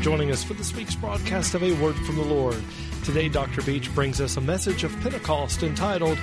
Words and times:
joining 0.00 0.30
us 0.30 0.42
for 0.42 0.54
this 0.54 0.74
week's 0.74 0.94
broadcast 0.94 1.54
of 1.54 1.62
A 1.62 1.72
Word 1.74 1.94
from 1.94 2.16
the 2.16 2.24
Lord. 2.24 2.56
Today, 3.04 3.28
Dr. 3.28 3.60
Beach 3.60 3.94
brings 3.94 4.18
us 4.18 4.38
a 4.38 4.40
message 4.40 4.82
of 4.82 4.98
Pentecost 5.00 5.62
entitled, 5.62 6.18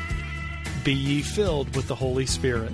Be 0.84 0.94
Ye 0.94 1.22
Filled 1.22 1.76
with 1.76 1.88
the 1.88 1.94
Holy 1.94 2.26
Spirit. 2.26 2.74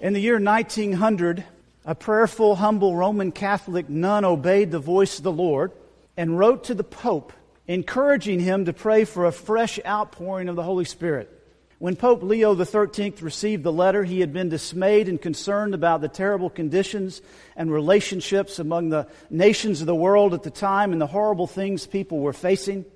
In 0.00 0.14
the 0.14 0.20
year 0.20 0.40
1900, 0.40 1.44
a 1.84 1.94
prayerful, 1.94 2.56
humble 2.56 2.96
Roman 2.96 3.30
Catholic 3.30 3.90
nun 3.90 4.24
obeyed 4.24 4.70
the 4.70 4.78
voice 4.78 5.18
of 5.18 5.24
the 5.24 5.32
Lord 5.32 5.72
and 6.16 6.38
wrote 6.38 6.64
to 6.64 6.74
the 6.74 6.82
Pope, 6.82 7.34
encouraging 7.66 8.40
him 8.40 8.64
to 8.64 8.72
pray 8.72 9.04
for 9.04 9.26
a 9.26 9.32
fresh 9.32 9.78
outpouring 9.84 10.48
of 10.48 10.56
the 10.56 10.62
Holy 10.62 10.86
Spirit. 10.86 11.35
When 11.78 11.94
Pope 11.94 12.22
Leo 12.22 12.54
XIII 12.54 13.14
received 13.20 13.62
the 13.62 13.72
letter, 13.72 14.02
he 14.02 14.20
had 14.20 14.32
been 14.32 14.48
dismayed 14.48 15.08
and 15.08 15.20
concerned 15.20 15.74
about 15.74 16.00
the 16.00 16.08
terrible 16.08 16.48
conditions 16.48 17.20
and 17.54 17.70
relationships 17.70 18.58
among 18.58 18.88
the 18.88 19.08
nations 19.28 19.82
of 19.82 19.86
the 19.86 19.94
world 19.94 20.32
at 20.32 20.42
the 20.42 20.50
time 20.50 20.92
and 20.92 21.00
the 21.00 21.06
horrible 21.06 21.46
things 21.46 21.86
people 21.86 22.20
were 22.20 22.32
facing. 22.32 22.86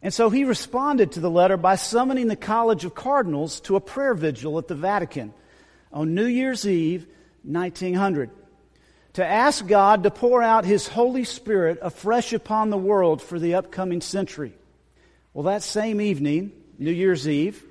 And 0.00 0.14
so 0.14 0.30
he 0.30 0.44
responded 0.44 1.12
to 1.12 1.20
the 1.20 1.30
letter 1.30 1.58
by 1.58 1.76
summoning 1.76 2.28
the 2.28 2.36
College 2.36 2.86
of 2.86 2.94
Cardinals 2.94 3.60
to 3.60 3.76
a 3.76 3.80
prayer 3.80 4.14
vigil 4.14 4.56
at 4.56 4.68
the 4.68 4.74
Vatican 4.74 5.34
on 5.92 6.14
New 6.14 6.26
Year's 6.26 6.66
Eve, 6.66 7.06
1900, 7.42 8.30
to 9.14 9.26
ask 9.26 9.66
God 9.66 10.02
to 10.04 10.10
pour 10.10 10.42
out 10.42 10.64
His 10.64 10.88
Holy 10.88 11.24
Spirit 11.24 11.78
afresh 11.82 12.32
upon 12.32 12.70
the 12.70 12.78
world 12.78 13.20
for 13.20 13.38
the 13.38 13.54
upcoming 13.54 14.00
century. 14.00 14.54
Well, 15.34 15.44
that 15.44 15.62
same 15.62 16.00
evening, 16.00 16.52
New 16.78 16.90
Year's 16.90 17.26
Eve, 17.26 17.62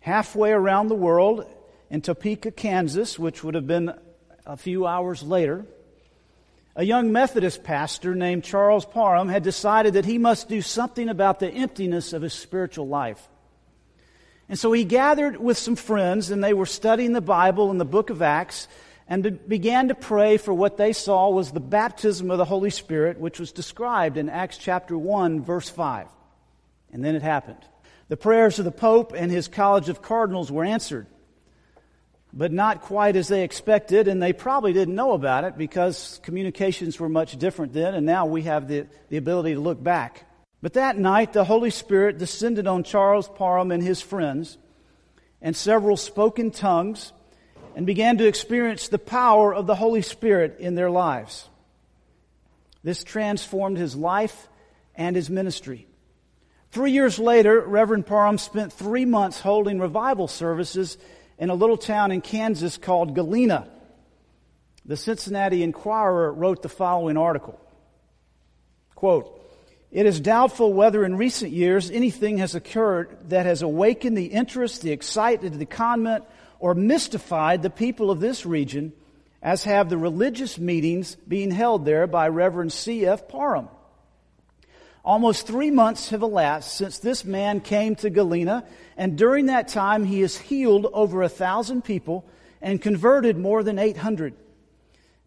halfway 0.00 0.52
around 0.52 0.88
the 0.88 0.94
world 0.94 1.46
in 1.90 2.02
Topeka, 2.02 2.50
Kansas, 2.50 3.18
which 3.18 3.42
would 3.42 3.54
have 3.54 3.66
been 3.66 3.92
a 4.44 4.56
few 4.56 4.86
hours 4.86 5.22
later, 5.22 5.64
a 6.76 6.84
young 6.84 7.10
Methodist 7.10 7.64
pastor 7.64 8.14
named 8.14 8.44
Charles 8.44 8.84
Parham 8.84 9.28
had 9.28 9.42
decided 9.42 9.94
that 9.94 10.04
he 10.04 10.18
must 10.18 10.48
do 10.48 10.62
something 10.62 11.08
about 11.08 11.40
the 11.40 11.50
emptiness 11.50 12.12
of 12.12 12.22
his 12.22 12.34
spiritual 12.34 12.86
life. 12.86 13.28
And 14.48 14.58
so 14.58 14.72
he 14.72 14.84
gathered 14.84 15.38
with 15.38 15.58
some 15.58 15.76
friends, 15.76 16.30
and 16.30 16.44
they 16.44 16.54
were 16.54 16.66
studying 16.66 17.12
the 17.12 17.20
Bible 17.20 17.70
and 17.70 17.80
the 17.80 17.84
book 17.84 18.10
of 18.10 18.22
Acts, 18.22 18.68
and 19.08 19.22
be- 19.22 19.30
began 19.30 19.88
to 19.88 19.94
pray 19.94 20.36
for 20.36 20.52
what 20.52 20.76
they 20.76 20.92
saw 20.92 21.30
was 21.30 21.50
the 21.50 21.60
baptism 21.60 22.30
of 22.30 22.38
the 22.38 22.44
Holy 22.44 22.70
Spirit, 22.70 23.18
which 23.18 23.40
was 23.40 23.52
described 23.52 24.16
in 24.16 24.28
Acts 24.28 24.58
chapter 24.58 24.96
1, 24.96 25.42
verse 25.42 25.68
5. 25.68 26.06
And 26.92 27.04
then 27.04 27.16
it 27.16 27.22
happened. 27.22 27.64
The 28.08 28.16
prayers 28.16 28.58
of 28.58 28.64
the 28.64 28.70
Pope 28.70 29.12
and 29.14 29.30
his 29.30 29.48
College 29.48 29.90
of 29.90 30.00
Cardinals 30.00 30.50
were 30.50 30.64
answered, 30.64 31.06
but 32.32 32.52
not 32.52 32.80
quite 32.82 33.16
as 33.16 33.28
they 33.28 33.44
expected, 33.44 34.08
and 34.08 34.22
they 34.22 34.32
probably 34.32 34.72
didn't 34.72 34.94
know 34.94 35.12
about 35.12 35.44
it 35.44 35.58
because 35.58 36.18
communications 36.22 36.98
were 36.98 37.08
much 37.08 37.36
different 37.36 37.74
then, 37.74 37.94
and 37.94 38.06
now 38.06 38.24
we 38.24 38.42
have 38.42 38.66
the, 38.66 38.86
the 39.10 39.18
ability 39.18 39.54
to 39.54 39.60
look 39.60 39.82
back. 39.82 40.24
But 40.62 40.72
that 40.72 40.98
night, 40.98 41.34
the 41.34 41.44
Holy 41.44 41.70
Spirit 41.70 42.18
descended 42.18 42.66
on 42.66 42.82
Charles 42.82 43.28
Parham 43.28 43.70
and 43.70 43.82
his 43.82 44.00
friends, 44.00 44.56
and 45.42 45.54
several 45.54 45.96
spoke 45.96 46.38
in 46.38 46.50
tongues 46.50 47.12
and 47.76 47.84
began 47.86 48.18
to 48.18 48.26
experience 48.26 48.88
the 48.88 48.98
power 48.98 49.54
of 49.54 49.66
the 49.66 49.74
Holy 49.74 50.02
Spirit 50.02 50.56
in 50.60 50.74
their 50.74 50.90
lives. 50.90 51.48
This 52.82 53.04
transformed 53.04 53.76
his 53.76 53.94
life 53.94 54.48
and 54.94 55.14
his 55.14 55.28
ministry. 55.28 55.87
Three 56.70 56.92
years 56.92 57.18
later, 57.18 57.60
Reverend 57.60 58.06
Parham 58.06 58.38
spent 58.38 58.72
three 58.72 59.04
months 59.04 59.40
holding 59.40 59.78
revival 59.78 60.28
services 60.28 60.98
in 61.38 61.50
a 61.50 61.54
little 61.54 61.78
town 61.78 62.12
in 62.12 62.20
Kansas 62.20 62.76
called 62.76 63.14
Galena. 63.14 63.68
The 64.84 64.96
Cincinnati 64.96 65.62
Enquirer 65.62 66.32
wrote 66.32 66.62
the 66.62 66.68
following 66.68 67.16
article. 67.16 67.58
Quote, 68.94 69.34
it 69.90 70.04
is 70.04 70.20
doubtful 70.20 70.72
whether 70.74 71.04
in 71.04 71.16
recent 71.16 71.52
years 71.52 71.90
anything 71.90 72.38
has 72.38 72.54
occurred 72.54 73.16
that 73.30 73.46
has 73.46 73.62
awakened 73.62 74.18
the 74.18 74.26
interest, 74.26 74.82
the 74.82 74.92
excitement, 74.92 75.58
the 75.58 75.64
comment, 75.64 76.24
or 76.58 76.74
mystified 76.74 77.62
the 77.62 77.70
people 77.70 78.10
of 78.10 78.20
this 78.20 78.44
region 78.44 78.92
as 79.40 79.64
have 79.64 79.88
the 79.88 79.96
religious 79.96 80.58
meetings 80.58 81.14
being 81.26 81.50
held 81.50 81.84
there 81.84 82.06
by 82.06 82.28
Reverend 82.28 82.72
C.F. 82.72 83.28
Parham. 83.28 83.68
Almost 85.08 85.46
three 85.46 85.70
months 85.70 86.10
have 86.10 86.20
elapsed 86.20 86.76
since 86.76 86.98
this 86.98 87.24
man 87.24 87.62
came 87.62 87.96
to 87.96 88.10
Galena, 88.10 88.66
and 88.94 89.16
during 89.16 89.46
that 89.46 89.68
time 89.68 90.04
he 90.04 90.20
has 90.20 90.36
healed 90.36 90.86
over 90.92 91.22
a 91.22 91.30
thousand 91.30 91.82
people 91.82 92.26
and 92.60 92.82
converted 92.82 93.38
more 93.38 93.62
than 93.62 93.78
800. 93.78 94.34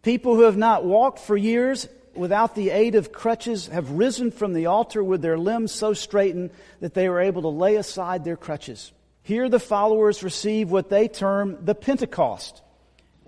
People 0.02 0.36
who 0.36 0.42
have 0.42 0.56
not 0.56 0.84
walked 0.84 1.18
for 1.18 1.36
years 1.36 1.88
without 2.14 2.54
the 2.54 2.70
aid 2.70 2.94
of 2.94 3.10
crutches 3.10 3.66
have 3.66 3.90
risen 3.90 4.30
from 4.30 4.52
the 4.52 4.66
altar 4.66 5.02
with 5.02 5.20
their 5.20 5.36
limbs 5.36 5.72
so 5.72 5.94
straightened 5.94 6.52
that 6.78 6.94
they 6.94 7.08
were 7.08 7.18
able 7.18 7.42
to 7.42 7.48
lay 7.48 7.74
aside 7.74 8.22
their 8.22 8.36
crutches. 8.36 8.92
Here 9.24 9.48
the 9.48 9.58
followers 9.58 10.22
receive 10.22 10.70
what 10.70 10.90
they 10.90 11.08
term 11.08 11.58
the 11.60 11.74
Pentecost, 11.74 12.62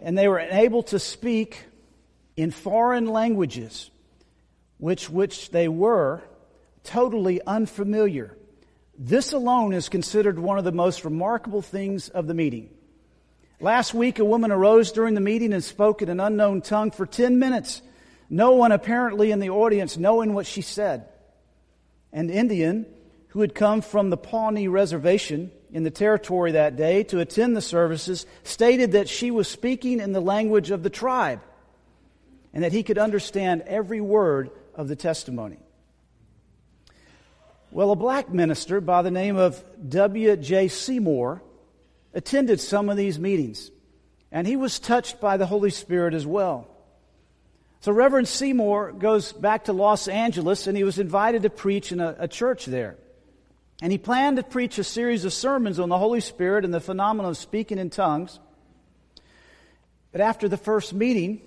and 0.01 0.17
they 0.17 0.29
were 0.29 0.39
able 0.39 0.85
to 0.85 1.01
speak 1.01 1.65
in 2.37 2.53
foreign 2.53 3.09
languages, 3.09 3.91
which, 4.79 5.11
which 5.11 5.51
they 5.51 5.67
were 5.67 6.23
totally 6.85 7.41
unfamiliar. 7.45 8.37
This 8.97 9.33
alone 9.33 9.73
is 9.73 9.89
considered 9.89 10.39
one 10.39 10.59
of 10.59 10.65
the 10.65 10.73
most 10.73 11.05
remarkable 11.05 11.63
things 11.63 12.09
of 12.09 12.27
the 12.27 12.35
meeting. 12.35 12.71
Last 13.61 13.95
week, 13.95 14.19
a 14.19 14.25
woman 14.25 14.53
arose 14.53 14.93
during 14.93 15.15
the 15.15 15.21
meeting 15.21 15.53
and 15.53 15.65
spoke 15.65 16.03
in 16.03 16.09
an 16.09 16.21
unknown 16.21 16.61
tongue 16.61 16.91
for 16.91 17.07
10 17.07 17.39
minutes, 17.39 17.83
no 18.31 18.53
one 18.53 18.73
apparently 18.73 19.31
in 19.31 19.41
the 19.41 19.51
audience 19.51 19.97
knowing 19.97 20.35
what 20.35 20.47
she 20.47 20.61
said. 20.61 21.09
An 22.13 22.31
Indian 22.31 22.87
who 23.29 23.41
had 23.41 23.55
come 23.55 23.81
from 23.81 24.11
the 24.11 24.17
Pawnee 24.17 24.69
Reservation 24.69 25.51
in 25.73 25.83
the 25.83 25.91
territory 25.91 26.53
that 26.53 26.77
day 26.77 27.03
to 27.05 27.19
attend 27.19 27.57
the 27.57 27.61
services 27.61 28.27
stated 28.45 28.93
that 28.93 29.09
she 29.09 29.33
was 29.33 29.49
speaking 29.49 29.99
in 29.99 30.13
the 30.13 30.21
language 30.21 30.71
of 30.71 30.85
the 30.85 30.91
tribe 30.91 31.41
and 32.53 32.63
that 32.63 32.73
he 32.73 32.85
could 32.85 32.99
understand 32.99 33.63
every 33.63 34.01
word 34.01 34.51
of 34.77 34.87
the 34.87 34.95
testimony. 34.95 35.59
Well, 37.75 37.91
a 37.91 37.97
black 37.97 38.33
minister 38.33 38.81
by 38.81 39.03
the 39.03 39.11
name 39.11 39.37
of 39.37 39.65
W.J. 39.89 40.69
Seymour 40.69 41.43
attended 42.15 42.61
some 42.61 42.89
of 42.89 42.97
these 42.97 43.19
meetings, 43.19 43.73
and 44.31 44.47
he 44.47 44.55
was 44.55 44.79
touched 44.79 45.21
by 45.21 45.39
the 45.39 45.47
Holy 45.47 45.71
Spirit 45.71 46.15
as 46.15 46.25
well. 46.25 46.69
So, 47.81 47.91
Reverend 47.91 48.29
Seymour 48.29 48.93
goes 48.93 49.33
back 49.33 49.65
to 49.65 49.73
Los 49.73 50.07
Angeles, 50.07 50.69
and 50.69 50.77
he 50.77 50.85
was 50.85 51.01
invited 51.01 51.43
to 51.43 51.51
preach 51.51 51.91
in 51.91 51.99
a, 51.99 52.15
a 52.21 52.29
church 52.29 52.65
there. 52.65 52.97
And 53.83 53.91
he 53.91 53.99
planned 53.99 54.37
to 54.37 54.45
preach 54.45 54.79
a 54.79 54.85
series 54.85 55.25
of 55.25 55.33
sermons 55.33 55.81
on 55.81 55.89
the 55.89 55.99
Holy 55.99 56.21
Spirit 56.21 56.65
and 56.65 56.73
the 56.73 56.79
phenomenon 56.79 57.31
of 57.31 57.37
speaking 57.37 57.79
in 57.79 57.91
tongues. 57.91 58.39
But 60.13 60.21
after 60.21 60.49
the 60.49 60.57
first 60.57 60.93
meeting, 60.95 61.43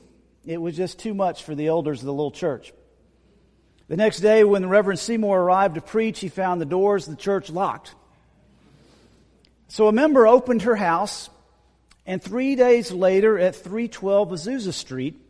it 0.45 0.57
was 0.61 0.75
just 0.75 0.99
too 0.99 1.13
much 1.13 1.43
for 1.43 1.55
the 1.55 1.67
elders 1.67 2.01
of 2.01 2.05
the 2.05 2.13
little 2.13 2.31
church. 2.31 2.73
The 3.87 3.95
next 3.95 4.19
day, 4.19 4.43
when 4.43 4.61
the 4.61 4.67
Reverend 4.67 4.99
Seymour 4.99 5.39
arrived 5.39 5.75
to 5.75 5.81
preach, 5.81 6.19
he 6.19 6.27
found 6.27 6.59
the 6.59 6.65
doors 6.65 7.07
of 7.07 7.15
the 7.15 7.21
church 7.21 7.49
locked. 7.49 7.95
So 9.69 9.87
a 9.87 9.93
member 9.93 10.27
opened 10.27 10.63
her 10.63 10.75
house, 10.75 11.29
and 12.05 12.21
three 12.21 12.55
days 12.55 12.91
later, 12.91 13.39
at 13.39 13.55
312 13.55 14.29
Azusa 14.29 14.73
Street, 14.73 15.21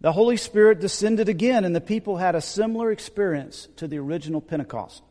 the 0.00 0.12
Holy 0.12 0.36
Spirit 0.36 0.80
descended 0.80 1.28
again, 1.28 1.64
and 1.64 1.74
the 1.74 1.80
people 1.80 2.16
had 2.16 2.34
a 2.34 2.40
similar 2.40 2.90
experience 2.90 3.68
to 3.76 3.86
the 3.86 3.98
original 3.98 4.40
Pentecost. 4.40 5.02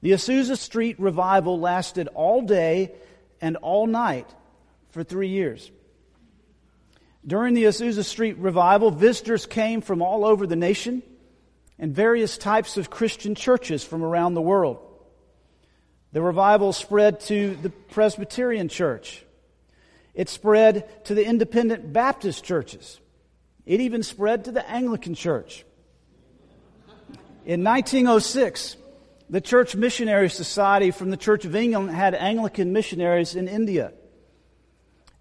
The 0.00 0.12
Azusa 0.12 0.56
Street 0.56 0.98
revival 1.00 1.58
lasted 1.58 2.08
all 2.14 2.42
day 2.42 2.92
and 3.40 3.56
all 3.56 3.88
night 3.88 4.32
for 4.90 5.02
three 5.02 5.28
years. 5.28 5.72
During 7.26 7.54
the 7.54 7.64
Azusa 7.64 8.04
Street 8.04 8.38
revival, 8.38 8.92
visitors 8.92 9.44
came 9.44 9.80
from 9.80 10.02
all 10.02 10.24
over 10.24 10.46
the 10.46 10.56
nation 10.56 11.02
and 11.78 11.94
various 11.94 12.36
types 12.38 12.76
of 12.76 12.90
Christian 12.90 13.34
churches 13.34 13.84
from 13.84 14.02
around 14.02 14.34
the 14.34 14.42
world. 14.42 14.78
The 16.12 16.22
revival 16.22 16.72
spread 16.72 17.20
to 17.20 17.54
the 17.56 17.70
Presbyterian 17.70 18.68
church. 18.68 19.24
It 20.14 20.28
spread 20.28 21.04
to 21.04 21.14
the 21.14 21.24
independent 21.24 21.92
Baptist 21.92 22.44
churches. 22.44 22.98
It 23.66 23.80
even 23.80 24.02
spread 24.02 24.46
to 24.46 24.52
the 24.52 24.68
Anglican 24.68 25.14
church. 25.14 25.64
In 27.44 27.62
1906, 27.62 28.76
the 29.30 29.40
Church 29.40 29.76
Missionary 29.76 30.30
Society 30.30 30.90
from 30.90 31.10
the 31.10 31.16
Church 31.16 31.44
of 31.44 31.54
England 31.54 31.90
had 31.90 32.14
Anglican 32.14 32.72
missionaries 32.72 33.34
in 33.34 33.46
India. 33.46 33.92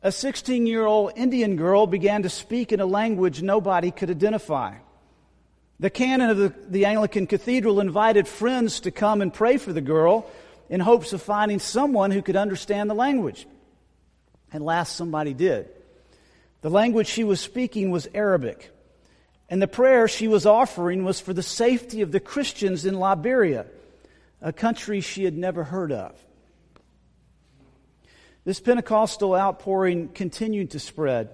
A 0.01 0.11
16 0.11 0.65
year 0.65 0.85
old 0.85 1.11
Indian 1.15 1.57
girl 1.57 1.87
began 1.87 2.23
to 2.23 2.29
speak 2.29 2.71
in 2.71 2.79
a 2.79 2.85
language 2.85 3.41
nobody 3.41 3.91
could 3.91 4.09
identify. 4.09 4.75
The 5.79 5.89
canon 5.91 6.29
of 6.29 6.37
the, 6.37 6.53
the, 6.67 6.85
Anglican 6.85 7.27
Cathedral 7.27 7.79
invited 7.79 8.27
friends 8.27 8.79
to 8.81 8.91
come 8.91 9.21
and 9.21 9.31
pray 9.31 9.57
for 9.57 9.71
the 9.71 9.81
girl 9.81 10.29
in 10.69 10.79
hopes 10.79 11.13
of 11.13 11.21
finding 11.21 11.59
someone 11.59 12.09
who 12.09 12.23
could 12.23 12.35
understand 12.35 12.89
the 12.89 12.95
language. 12.95 13.45
At 14.51 14.61
last, 14.61 14.95
somebody 14.95 15.33
did. 15.33 15.69
The 16.61 16.69
language 16.71 17.07
she 17.07 17.23
was 17.23 17.39
speaking 17.39 17.91
was 17.91 18.07
Arabic. 18.15 18.71
And 19.49 19.61
the 19.61 19.67
prayer 19.67 20.07
she 20.07 20.27
was 20.27 20.45
offering 20.45 21.05
was 21.05 21.19
for 21.19 21.33
the 21.33 21.43
safety 21.43 22.01
of 22.01 22.11
the 22.11 22.19
Christians 22.19 22.85
in 22.85 22.95
Liberia, 22.95 23.67
a 24.41 24.51
country 24.51 24.99
she 24.99 25.25
had 25.25 25.37
never 25.37 25.63
heard 25.63 25.91
of. 25.91 26.13
This 28.43 28.59
Pentecostal 28.59 29.35
outpouring 29.35 30.09
continued 30.09 30.71
to 30.71 30.79
spread. 30.79 31.29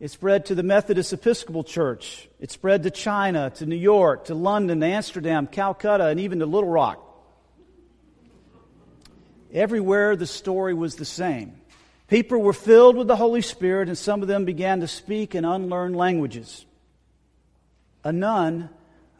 It 0.00 0.12
spread 0.12 0.46
to 0.46 0.54
the 0.54 0.62
Methodist 0.62 1.12
Episcopal 1.12 1.64
Church. 1.64 2.28
It 2.38 2.52
spread 2.52 2.84
to 2.84 2.90
China, 2.90 3.50
to 3.56 3.66
New 3.66 3.76
York, 3.76 4.26
to 4.26 4.34
London, 4.34 4.80
Amsterdam, 4.82 5.48
Calcutta, 5.48 6.06
and 6.06 6.20
even 6.20 6.38
to 6.38 6.46
Little 6.46 6.68
Rock. 6.68 7.04
Everywhere 9.52 10.14
the 10.14 10.26
story 10.26 10.72
was 10.72 10.94
the 10.94 11.04
same. 11.04 11.60
People 12.06 12.40
were 12.40 12.52
filled 12.52 12.96
with 12.96 13.08
the 13.08 13.16
Holy 13.16 13.42
Spirit, 13.42 13.88
and 13.88 13.98
some 13.98 14.22
of 14.22 14.28
them 14.28 14.44
began 14.44 14.80
to 14.80 14.86
speak 14.86 15.34
in 15.34 15.44
unlearned 15.44 15.96
languages. 15.96 16.64
A 18.04 18.12
nun 18.12 18.70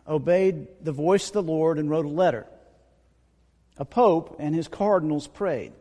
obeyed 0.06 0.68
the 0.80 0.92
voice 0.92 1.26
of 1.26 1.34
the 1.34 1.42
Lord 1.42 1.78
and 1.78 1.90
wrote 1.90 2.06
a 2.06 2.10
letter. 2.10 2.46
A 3.78 3.84
pope 3.84 4.36
and 4.38 4.54
his 4.54 4.68
cardinals 4.68 5.26
prayed. 5.26 5.72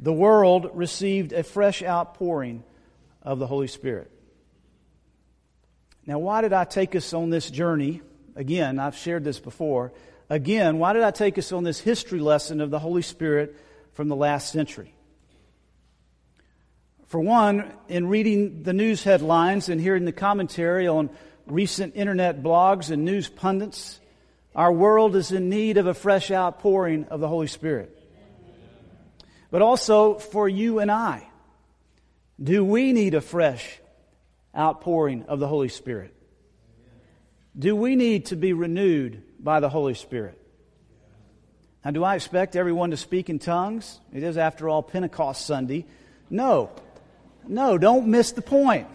The 0.00 0.12
world 0.12 0.70
received 0.74 1.32
a 1.32 1.44
fresh 1.44 1.84
outpouring 1.84 2.64
of 3.26 3.40
the 3.40 3.46
Holy 3.46 3.66
Spirit. 3.66 4.10
Now, 6.06 6.20
why 6.20 6.40
did 6.40 6.52
I 6.52 6.64
take 6.64 6.94
us 6.94 7.12
on 7.12 7.28
this 7.30 7.50
journey? 7.50 8.00
Again, 8.36 8.78
I've 8.78 8.96
shared 8.96 9.24
this 9.24 9.40
before. 9.40 9.92
Again, 10.30 10.78
why 10.78 10.92
did 10.92 11.02
I 11.02 11.10
take 11.10 11.36
us 11.36 11.50
on 11.52 11.64
this 11.64 11.80
history 11.80 12.20
lesson 12.20 12.60
of 12.60 12.70
the 12.70 12.78
Holy 12.78 13.02
Spirit 13.02 13.56
from 13.94 14.08
the 14.08 14.16
last 14.16 14.52
century? 14.52 14.94
For 17.08 17.20
one, 17.20 17.72
in 17.88 18.08
reading 18.08 18.62
the 18.62 18.72
news 18.72 19.02
headlines 19.02 19.68
and 19.68 19.80
hearing 19.80 20.04
the 20.04 20.12
commentary 20.12 20.86
on 20.86 21.10
recent 21.46 21.96
internet 21.96 22.42
blogs 22.42 22.90
and 22.90 23.04
news 23.04 23.28
pundits, 23.28 24.00
our 24.54 24.72
world 24.72 25.16
is 25.16 25.32
in 25.32 25.48
need 25.48 25.76
of 25.76 25.86
a 25.86 25.94
fresh 25.94 26.30
outpouring 26.30 27.04
of 27.10 27.20
the 27.20 27.28
Holy 27.28 27.46
Spirit. 27.46 27.92
But 29.50 29.62
also 29.62 30.14
for 30.14 30.48
you 30.48 30.78
and 30.78 30.90
I. 30.90 31.28
Do 32.42 32.64
we 32.64 32.92
need 32.92 33.14
a 33.14 33.20
fresh 33.20 33.80
outpouring 34.56 35.24
of 35.24 35.40
the 35.40 35.48
Holy 35.48 35.68
Spirit? 35.68 36.14
Do 37.58 37.74
we 37.74 37.96
need 37.96 38.26
to 38.26 38.36
be 38.36 38.52
renewed 38.52 39.22
by 39.40 39.60
the 39.60 39.68
Holy 39.68 39.94
Spirit? 39.94 40.38
Now, 41.84 41.92
do 41.92 42.04
I 42.04 42.16
expect 42.16 42.56
everyone 42.56 42.90
to 42.90 42.96
speak 42.96 43.30
in 43.30 43.38
tongues? 43.38 44.00
It 44.12 44.22
is, 44.22 44.36
after 44.36 44.68
all, 44.68 44.82
Pentecost 44.82 45.46
Sunday. 45.46 45.86
No. 46.28 46.70
No, 47.46 47.78
don't 47.78 48.08
miss 48.08 48.32
the 48.32 48.42
point. 48.42 48.88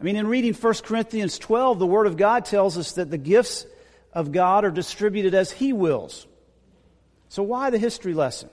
I 0.00 0.04
mean, 0.04 0.16
in 0.16 0.26
reading 0.26 0.54
1 0.54 0.74
Corinthians 0.84 1.38
12, 1.38 1.78
the 1.78 1.86
Word 1.86 2.06
of 2.06 2.16
God 2.16 2.44
tells 2.44 2.78
us 2.78 2.92
that 2.92 3.10
the 3.10 3.18
gifts 3.18 3.66
of 4.12 4.32
God 4.32 4.64
are 4.64 4.70
distributed 4.70 5.34
as 5.34 5.50
He 5.50 5.72
wills. 5.72 6.26
So, 7.28 7.42
why 7.42 7.70
the 7.70 7.78
history 7.78 8.14
lesson? 8.14 8.50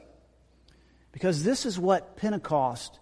Because 1.12 1.44
this 1.44 1.66
is 1.66 1.78
what 1.78 2.18
Pentecost 2.18 3.00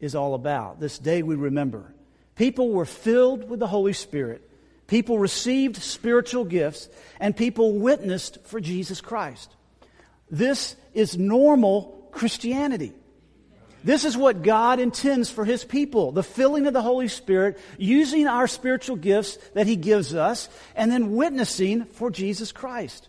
is 0.00 0.14
all 0.14 0.34
about, 0.34 0.80
this 0.80 0.98
day 0.98 1.22
we 1.22 1.34
remember. 1.34 1.94
People 2.34 2.70
were 2.70 2.86
filled 2.86 3.48
with 3.48 3.60
the 3.60 3.66
Holy 3.66 3.92
Spirit, 3.92 4.48
people 4.86 5.18
received 5.18 5.76
spiritual 5.76 6.44
gifts, 6.44 6.88
and 7.20 7.36
people 7.36 7.78
witnessed 7.78 8.38
for 8.44 8.60
Jesus 8.60 9.00
Christ. 9.00 9.54
This 10.30 10.76
is 10.94 11.18
normal 11.18 12.08
Christianity. 12.12 12.92
This 13.82 14.04
is 14.04 14.16
what 14.16 14.42
God 14.42 14.78
intends 14.78 15.30
for 15.30 15.44
His 15.44 15.64
people 15.64 16.12
the 16.12 16.22
filling 16.22 16.66
of 16.66 16.72
the 16.72 16.82
Holy 16.82 17.08
Spirit, 17.08 17.58
using 17.78 18.26
our 18.26 18.46
spiritual 18.46 18.96
gifts 18.96 19.36
that 19.54 19.66
He 19.66 19.76
gives 19.76 20.14
us, 20.14 20.48
and 20.74 20.90
then 20.90 21.14
witnessing 21.14 21.84
for 21.84 22.10
Jesus 22.10 22.52
Christ. 22.52 23.08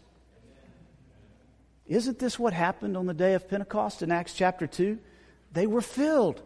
Isn't 1.87 2.19
this 2.19 2.39
what 2.39 2.53
happened 2.53 2.95
on 2.95 3.05
the 3.05 3.13
day 3.13 3.33
of 3.33 3.49
Pentecost 3.49 4.01
in 4.01 4.11
Acts 4.11 4.33
chapter 4.33 4.65
2? 4.65 4.97
They 5.51 5.67
were 5.67 5.81
filled 5.81 6.41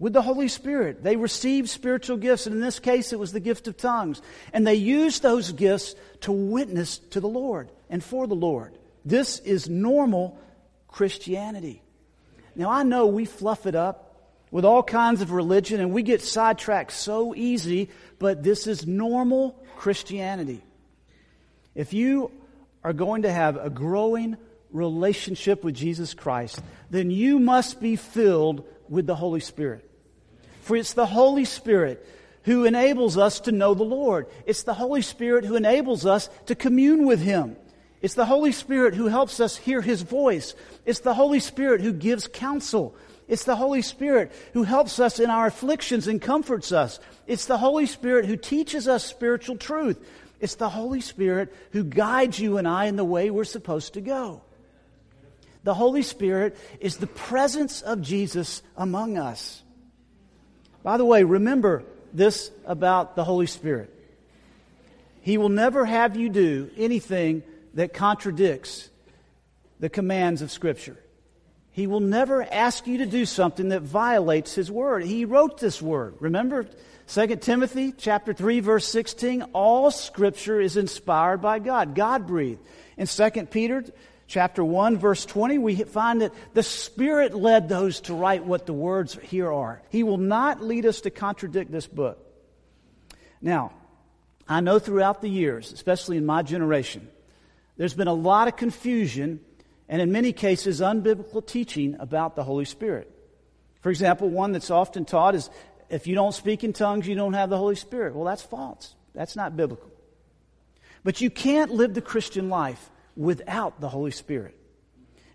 with 0.00 0.14
the 0.14 0.22
Holy 0.22 0.48
Spirit. 0.48 1.04
They 1.04 1.14
received 1.14 1.68
spiritual 1.68 2.16
gifts, 2.16 2.46
and 2.46 2.56
in 2.56 2.60
this 2.60 2.80
case, 2.80 3.12
it 3.12 3.18
was 3.20 3.32
the 3.32 3.38
gift 3.38 3.68
of 3.68 3.76
tongues. 3.76 4.20
And 4.52 4.66
they 4.66 4.74
used 4.74 5.22
those 5.22 5.52
gifts 5.52 5.94
to 6.22 6.32
witness 6.32 6.98
to 7.10 7.20
the 7.20 7.28
Lord 7.28 7.70
and 7.88 8.02
for 8.02 8.26
the 8.26 8.34
Lord. 8.34 8.76
This 9.04 9.38
is 9.38 9.68
normal 9.68 10.36
Christianity. 10.88 11.82
Now, 12.56 12.70
I 12.70 12.82
know 12.82 13.06
we 13.06 13.26
fluff 13.26 13.66
it 13.66 13.74
up 13.74 14.06
with 14.50 14.64
all 14.64 14.82
kinds 14.82 15.20
of 15.20 15.30
religion 15.30 15.80
and 15.80 15.92
we 15.92 16.02
get 16.02 16.22
sidetracked 16.22 16.92
so 16.92 17.34
easy, 17.34 17.90
but 18.18 18.42
this 18.42 18.66
is 18.66 18.86
normal 18.86 19.62
Christianity. 19.76 20.64
If 21.74 21.92
you 21.92 22.32
are 22.82 22.92
going 22.92 23.22
to 23.22 23.32
have 23.32 23.56
a 23.56 23.70
growing 23.70 24.36
relationship 24.72 25.62
with 25.62 25.74
Jesus 25.74 26.14
Christ, 26.14 26.60
then 26.90 27.10
you 27.10 27.38
must 27.38 27.80
be 27.80 27.96
filled 27.96 28.66
with 28.88 29.06
the 29.06 29.14
Holy 29.14 29.40
Spirit. 29.40 29.89
For 30.60 30.76
it's 30.76 30.92
the 30.92 31.06
Holy 31.06 31.44
Spirit 31.44 32.06
who 32.44 32.64
enables 32.64 33.18
us 33.18 33.40
to 33.40 33.52
know 33.52 33.74
the 33.74 33.82
Lord. 33.82 34.26
It's 34.46 34.62
the 34.62 34.74
Holy 34.74 35.02
Spirit 35.02 35.44
who 35.44 35.56
enables 35.56 36.06
us 36.06 36.30
to 36.46 36.54
commune 36.54 37.06
with 37.06 37.20
Him. 37.20 37.56
It's 38.02 38.14
the 38.14 38.24
Holy 38.24 38.52
Spirit 38.52 38.94
who 38.94 39.08
helps 39.08 39.40
us 39.40 39.56
hear 39.56 39.82
His 39.82 40.02
voice. 40.02 40.54
It's 40.86 41.00
the 41.00 41.14
Holy 41.14 41.40
Spirit 41.40 41.80
who 41.80 41.92
gives 41.92 42.26
counsel. 42.26 42.94
It's 43.28 43.44
the 43.44 43.56
Holy 43.56 43.82
Spirit 43.82 44.32
who 44.54 44.62
helps 44.62 44.98
us 44.98 45.20
in 45.20 45.30
our 45.30 45.46
afflictions 45.46 46.08
and 46.08 46.20
comforts 46.20 46.72
us. 46.72 46.98
It's 47.26 47.46
the 47.46 47.58
Holy 47.58 47.86
Spirit 47.86 48.24
who 48.24 48.36
teaches 48.36 48.88
us 48.88 49.04
spiritual 49.04 49.56
truth. 49.56 49.98
It's 50.40 50.54
the 50.54 50.70
Holy 50.70 51.02
Spirit 51.02 51.54
who 51.72 51.84
guides 51.84 52.38
you 52.38 52.56
and 52.56 52.66
I 52.66 52.86
in 52.86 52.96
the 52.96 53.04
way 53.04 53.30
we're 53.30 53.44
supposed 53.44 53.94
to 53.94 54.00
go. 54.00 54.42
The 55.62 55.74
Holy 55.74 56.02
Spirit 56.02 56.56
is 56.80 56.96
the 56.96 57.06
presence 57.06 57.82
of 57.82 58.00
Jesus 58.00 58.62
among 58.76 59.18
us. 59.18 59.62
By 60.82 60.96
the 60.96 61.04
way, 61.04 61.24
remember 61.24 61.84
this 62.12 62.50
about 62.64 63.16
the 63.16 63.24
Holy 63.24 63.46
Spirit. 63.46 63.94
He 65.22 65.38
will 65.38 65.50
never 65.50 65.84
have 65.84 66.16
you 66.16 66.28
do 66.28 66.70
anything 66.76 67.42
that 67.74 67.92
contradicts 67.92 68.88
the 69.78 69.88
commands 69.88 70.42
of 70.42 70.50
Scripture. 70.50 70.96
He 71.72 71.86
will 71.86 72.00
never 72.00 72.42
ask 72.42 72.86
you 72.86 72.98
to 72.98 73.06
do 73.06 73.24
something 73.24 73.68
that 73.68 73.82
violates 73.82 74.54
His 74.54 74.70
Word. 74.70 75.04
He 75.04 75.24
wrote 75.24 75.58
this 75.58 75.80
Word. 75.80 76.14
Remember 76.20 76.66
2 77.06 77.36
Timothy 77.36 77.92
chapter 77.92 78.32
3 78.32 78.60
verse 78.60 78.88
16, 78.88 79.42
all 79.52 79.90
Scripture 79.90 80.60
is 80.60 80.76
inspired 80.76 81.38
by 81.38 81.58
God, 81.58 81.94
God 81.94 82.26
breathed. 82.26 82.60
In 82.96 83.06
2 83.06 83.30
Peter 83.46 83.84
chapter 84.30 84.64
1, 84.64 84.96
verse 84.96 85.26
20, 85.26 85.58
we 85.58 85.74
find 85.74 86.22
that 86.22 86.32
the 86.54 86.62
Spirit 86.62 87.34
led 87.34 87.68
those 87.68 88.00
to 88.02 88.14
write 88.14 88.44
what 88.44 88.64
the 88.64 88.72
words 88.72 89.18
here 89.22 89.52
are. 89.52 89.82
He 89.90 90.04
will 90.04 90.18
not 90.18 90.62
lead 90.62 90.86
us 90.86 91.00
to 91.02 91.10
contradict 91.10 91.72
this 91.72 91.88
book. 91.88 92.24
Now, 93.42 93.72
I 94.48 94.60
know 94.60 94.78
throughout 94.78 95.20
the 95.20 95.28
years, 95.28 95.72
especially 95.72 96.16
in 96.16 96.24
my 96.24 96.42
generation, 96.42 97.08
there's 97.76 97.94
been 97.94 98.06
a 98.06 98.14
lot 98.14 98.46
of 98.46 98.56
confusion 98.56 99.40
and 99.88 100.00
in 100.00 100.12
many 100.12 100.32
cases 100.32 100.80
unbiblical 100.80 101.44
teaching 101.44 101.96
about 101.98 102.36
the 102.36 102.44
Holy 102.44 102.64
Spirit. 102.64 103.10
For 103.80 103.90
example, 103.90 104.28
one 104.28 104.52
that's 104.52 104.70
often 104.70 105.04
taught 105.04 105.34
is 105.34 105.50
if 105.88 106.06
you 106.06 106.14
don't 106.14 106.34
speak 106.34 106.62
in 106.62 106.72
tongues, 106.72 107.08
you 107.08 107.16
don't 107.16 107.32
have 107.32 107.50
the 107.50 107.58
Holy 107.58 107.74
Spirit. 107.74 108.14
Well, 108.14 108.26
that's 108.26 108.42
false. 108.42 108.94
That's 109.12 109.34
not 109.34 109.56
biblical. 109.56 109.90
But 111.02 111.20
you 111.20 111.30
can't 111.30 111.72
live 111.72 111.94
the 111.94 112.00
Christian 112.00 112.48
life 112.48 112.90
without 113.16 113.80
the 113.80 113.88
Holy 113.88 114.10
Spirit. 114.10 114.56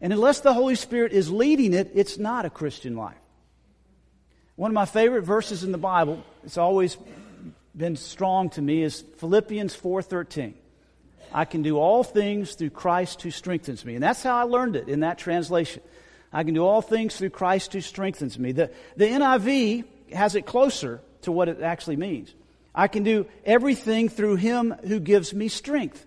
And 0.02 0.14
unless 0.14 0.42
the 0.42 0.54
Holy 0.54 0.76
Spirit 0.76 1.14
is 1.14 1.32
leading 1.32 1.74
it, 1.74 1.92
it's 1.94 2.18
not 2.18 2.46
a 2.46 2.50
Christian 2.50 2.96
life. 2.96 3.18
One 4.56 4.72
of 4.72 4.76
my 4.76 4.86
favorite 4.86 5.24
verses 5.24 5.64
in 5.64 5.72
the 5.72 5.78
Bible, 5.78 6.24
it's 6.44 6.58
always 6.58 6.98
been 7.76 7.96
strong 7.96 8.50
to 8.52 8.62
me, 8.62 8.84
is 8.84 9.04
Philippians 9.18 9.76
4:13. 9.76 10.54
I 11.34 11.44
can 11.44 11.62
do 11.62 11.78
all 11.78 12.04
things 12.04 12.56
through 12.56 12.70
Christ 12.70 13.22
who 13.22 13.32
strengthens 13.32 13.84
me. 13.84 13.96
And 13.96 14.04
that's 14.04 14.24
how 14.24 14.38
I 14.38 14.44
learned 14.44 14.78
it 14.78 14.88
in 14.88 15.02
that 15.02 15.18
translation. 15.18 15.82
I 16.32 16.44
can 16.44 16.54
do 16.54 16.66
all 16.66 16.82
things 16.82 17.18
through 17.18 17.32
Christ 17.32 17.74
who 17.74 17.82
strengthens 17.82 18.40
me. 18.40 18.54
The, 18.54 18.72
the 18.96 19.06
NIV 19.06 19.86
has 20.14 20.36
it 20.36 20.46
closer 20.46 21.02
to 21.24 21.32
what 21.32 21.50
it 21.50 21.62
actually 21.62 21.98
means. 21.98 22.34
I 22.74 22.88
can 22.88 23.04
do 23.04 23.26
everything 23.46 24.10
through 24.10 24.36
him 24.36 24.76
who 24.86 25.00
gives 25.00 25.34
me 25.34 25.48
strength. 25.48 26.06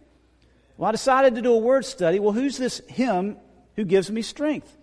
Well, 0.78 0.88
I 0.88 0.92
decided 0.92 1.34
to 1.34 1.42
do 1.42 1.52
a 1.52 1.58
word 1.58 1.84
study. 1.84 2.20
Well, 2.20 2.32
who's 2.32 2.56
this 2.56 2.78
him 2.86 3.36
who 3.74 3.84
gives 3.84 4.10
me 4.12 4.22
strength? 4.22 4.74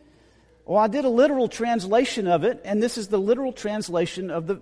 Well, 0.65 0.77
I 0.77 0.87
did 0.87 1.05
a 1.05 1.09
literal 1.09 1.47
translation 1.47 2.27
of 2.27 2.43
it, 2.43 2.61
and 2.65 2.83
this 2.83 2.97
is 2.97 3.07
the 3.07 3.17
literal 3.17 3.53
translation 3.53 4.29
of 4.29 4.45
the, 4.45 4.59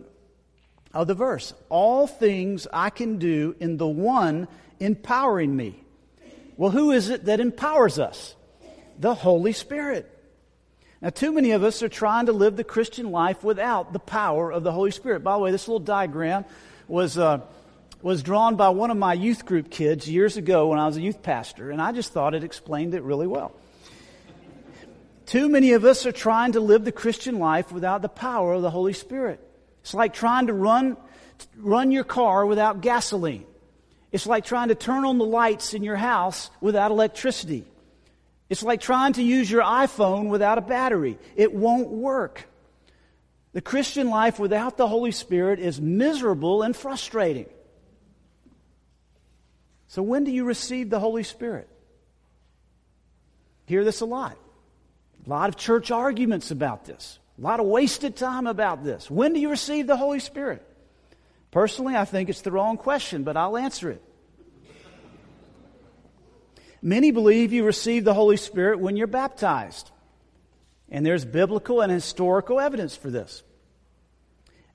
of 0.94 1.08
the 1.08 1.16
verse. 1.16 1.56
All 1.70 2.06
things 2.06 2.68
I 2.72 2.92
can 2.92 3.18
do 3.18 3.56
in 3.60 3.78
the 3.78 3.88
one 3.88 4.48
empowering 4.80 5.56
me. 5.56 5.82
Well, 6.56 6.70
who 6.70 6.92
is 6.92 7.10
it 7.10 7.26
that 7.26 7.40
empowers 7.40 7.98
us? 7.98 8.36
The 9.00 9.16
Holy 9.16 9.54
Spirit. 9.54 10.08
Now, 11.02 11.10
too 11.10 11.32
many 11.32 11.52
of 11.52 11.64
us 11.64 11.82
are 11.82 11.90
trying 11.90 12.28
to 12.28 12.32
live 12.32 12.58
the 12.58 12.64
Christian 12.64 13.10
life 13.10 13.44
without 13.44 13.92
the 13.92 14.00
power 14.00 14.52
of 14.52 14.64
the 14.64 14.72
Holy 14.72 14.92
Spirit. 14.92 15.24
By 15.24 15.34
the 15.34 15.40
way, 15.40 15.52
this 15.52 15.68
little 15.68 15.80
diagram 15.80 16.46
was. 16.88 17.18
Uh, 17.18 17.42
was 18.04 18.22
drawn 18.22 18.58
by 18.58 18.68
one 18.70 18.92
of 18.92 18.98
my 18.98 19.14
youth 19.14 19.46
group 19.46 19.72
kids 19.72 20.10
years 20.10 20.36
ago 20.36 20.68
when 20.68 20.78
I 20.78 20.86
was 20.86 20.98
a 20.98 21.02
youth 21.02 21.24
pastor, 21.24 21.72
and 21.72 21.82
I 21.82 21.94
just 21.94 22.12
thought 22.12 22.36
it 22.36 22.44
explained 22.44 22.94
it 22.94 23.02
really 23.02 23.28
well. 23.28 23.54
Too 25.26 25.48
many 25.48 25.72
of 25.72 25.86
us 25.86 26.06
are 26.06 26.12
trying 26.12 26.52
to 26.52 26.60
live 26.60 26.84
the 26.84 26.92
Christian 26.92 27.40
life 27.40 27.72
without 27.72 28.02
the 28.02 28.10
power 28.10 28.54
of 28.54 28.62
the 28.62 28.70
Holy 28.70 28.92
Spirit. 28.92 29.40
It's 29.82 29.94
like 29.94 30.14
trying 30.14 30.48
to 30.48 30.54
run, 30.54 30.98
run 31.56 31.92
your 31.92 32.04
car 32.04 32.46
without 32.46 32.82
gasoline. 32.82 33.46
It's 34.12 34.28
like 34.28 34.44
trying 34.44 34.68
to 34.68 34.76
turn 34.76 35.06
on 35.06 35.18
the 35.18 35.26
lights 35.26 35.74
in 35.74 35.82
your 35.82 35.96
house 35.96 36.52
without 36.60 36.92
electricity. 36.92 37.64
It's 38.50 38.64
like 38.64 38.82
trying 38.82 39.14
to 39.14 39.24
use 39.24 39.50
your 39.50 39.64
iPhone 39.64 40.28
without 40.28 40.58
a 40.58 40.62
battery. 40.62 41.18
It 41.38 41.54
won't 41.54 41.88
work. 41.88 42.50
The 43.54 43.62
Christian 43.62 44.10
life 44.10 44.40
without 44.40 44.76
the 44.76 44.90
Holy 44.90 45.12
Spirit 45.12 45.60
is 45.60 45.80
miserable 45.80 46.64
and 46.64 46.76
frustrating. 46.76 47.46
So, 49.94 50.02
when 50.02 50.24
do 50.24 50.32
you 50.32 50.44
receive 50.44 50.90
the 50.90 51.00
Holy 51.00 51.22
Spirit? 51.22 51.70
Hear 53.68 53.84
this 53.84 54.02
a 54.02 54.06
lot. 54.06 54.36
A 55.24 55.30
lot 55.30 55.50
of 55.50 55.56
church 55.56 55.92
arguments 55.92 56.50
about 56.50 56.86
this, 56.86 57.20
a 57.38 57.42
lot 57.42 57.60
of 57.60 57.68
wasted 57.68 58.16
time 58.16 58.48
about 58.48 58.84
this. 58.84 59.08
When 59.08 59.34
do 59.34 59.40
you 59.40 59.52
receive 59.52 59.86
the 59.86 59.96
Holy 59.96 60.20
Spirit? 60.20 60.66
Personally, 61.52 61.96
I 61.96 62.06
think 62.06 62.30
it's 62.30 62.42
the 62.42 62.50
wrong 62.50 62.76
question, 62.78 63.22
but 63.22 63.38
I'll 63.38 63.56
answer 63.56 63.92
it. 63.92 64.02
Many 66.82 67.12
believe 67.12 67.54
you 67.54 67.64
receive 67.64 68.04
the 68.04 68.16
Holy 68.16 68.38
Spirit 68.38 68.80
when 68.80 68.98
you're 68.98 69.06
baptized. 69.06 69.92
And 70.90 71.06
there's 71.06 71.24
biblical 71.24 71.82
and 71.82 71.92
historical 71.92 72.60
evidence 72.60 72.96
for 72.96 73.12
this. 73.12 73.44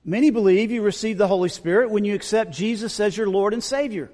Many 0.05 0.29
believe 0.29 0.71
you 0.71 0.81
receive 0.81 1.17
the 1.17 1.27
Holy 1.27 1.49
Spirit 1.49 1.91
when 1.91 2.05
you 2.05 2.15
accept 2.15 2.51
Jesus 2.51 3.01
as 3.01 3.17
your 3.17 3.27
Lord 3.27 3.51
and 3.51 3.61
Savior. 3.61 4.09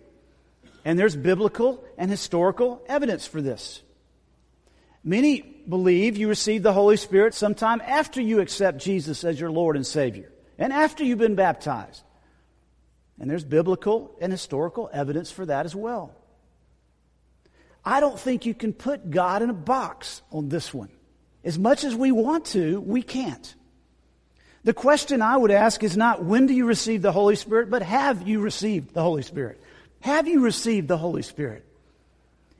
And 0.85 0.97
there's 0.97 1.15
biblical 1.15 1.83
and 1.97 2.11
historical 2.11 2.81
evidence 2.87 3.25
for 3.25 3.41
this. 3.41 3.81
Many 5.03 5.41
believe 5.41 6.15
you 6.15 6.29
receive 6.29 6.63
the 6.63 6.73
Holy 6.73 6.95
Spirit 6.95 7.33
sometime 7.33 7.81
after 7.81 8.21
you 8.21 8.39
accept 8.39 8.77
Jesus 8.77 9.23
as 9.23 9.39
your 9.39 9.51
Lord 9.51 9.75
and 9.75 9.85
Savior 9.85 10.31
and 10.57 10.71
after 10.71 11.03
you've 11.03 11.19
been 11.19 11.35
baptized. 11.35 12.03
And 13.19 13.29
there's 13.29 13.43
biblical 13.43 14.15
and 14.21 14.31
historical 14.31 14.89
evidence 14.93 15.31
for 15.31 15.45
that 15.45 15.65
as 15.65 15.75
well. 15.75 16.13
I 17.83 17.99
don't 17.99 18.19
think 18.19 18.45
you 18.45 18.53
can 18.53 18.73
put 18.73 19.09
God 19.09 19.41
in 19.41 19.49
a 19.49 19.53
box 19.53 20.21
on 20.31 20.49
this 20.49 20.73
one. 20.73 20.89
As 21.43 21.57
much 21.57 21.83
as 21.83 21.95
we 21.95 22.11
want 22.11 22.45
to, 22.47 22.79
we 22.81 23.03
can't. 23.03 23.55
The 24.63 24.73
question 24.73 25.21
I 25.21 25.37
would 25.37 25.51
ask 25.51 25.83
is 25.83 25.95
not 25.95 26.23
when 26.23 26.47
do 26.47 26.53
you 26.53 26.65
receive 26.65 27.03
the 27.03 27.11
Holy 27.11 27.35
Spirit, 27.35 27.69
but 27.69 27.83
have 27.83 28.27
you 28.27 28.39
received 28.39 28.93
the 28.95 29.03
Holy 29.03 29.21
Spirit? 29.21 29.61
Have 30.05 30.27
you 30.27 30.41
received 30.41 30.87
the 30.87 30.99
Holy 30.99 31.23
Spirit? 31.23 31.65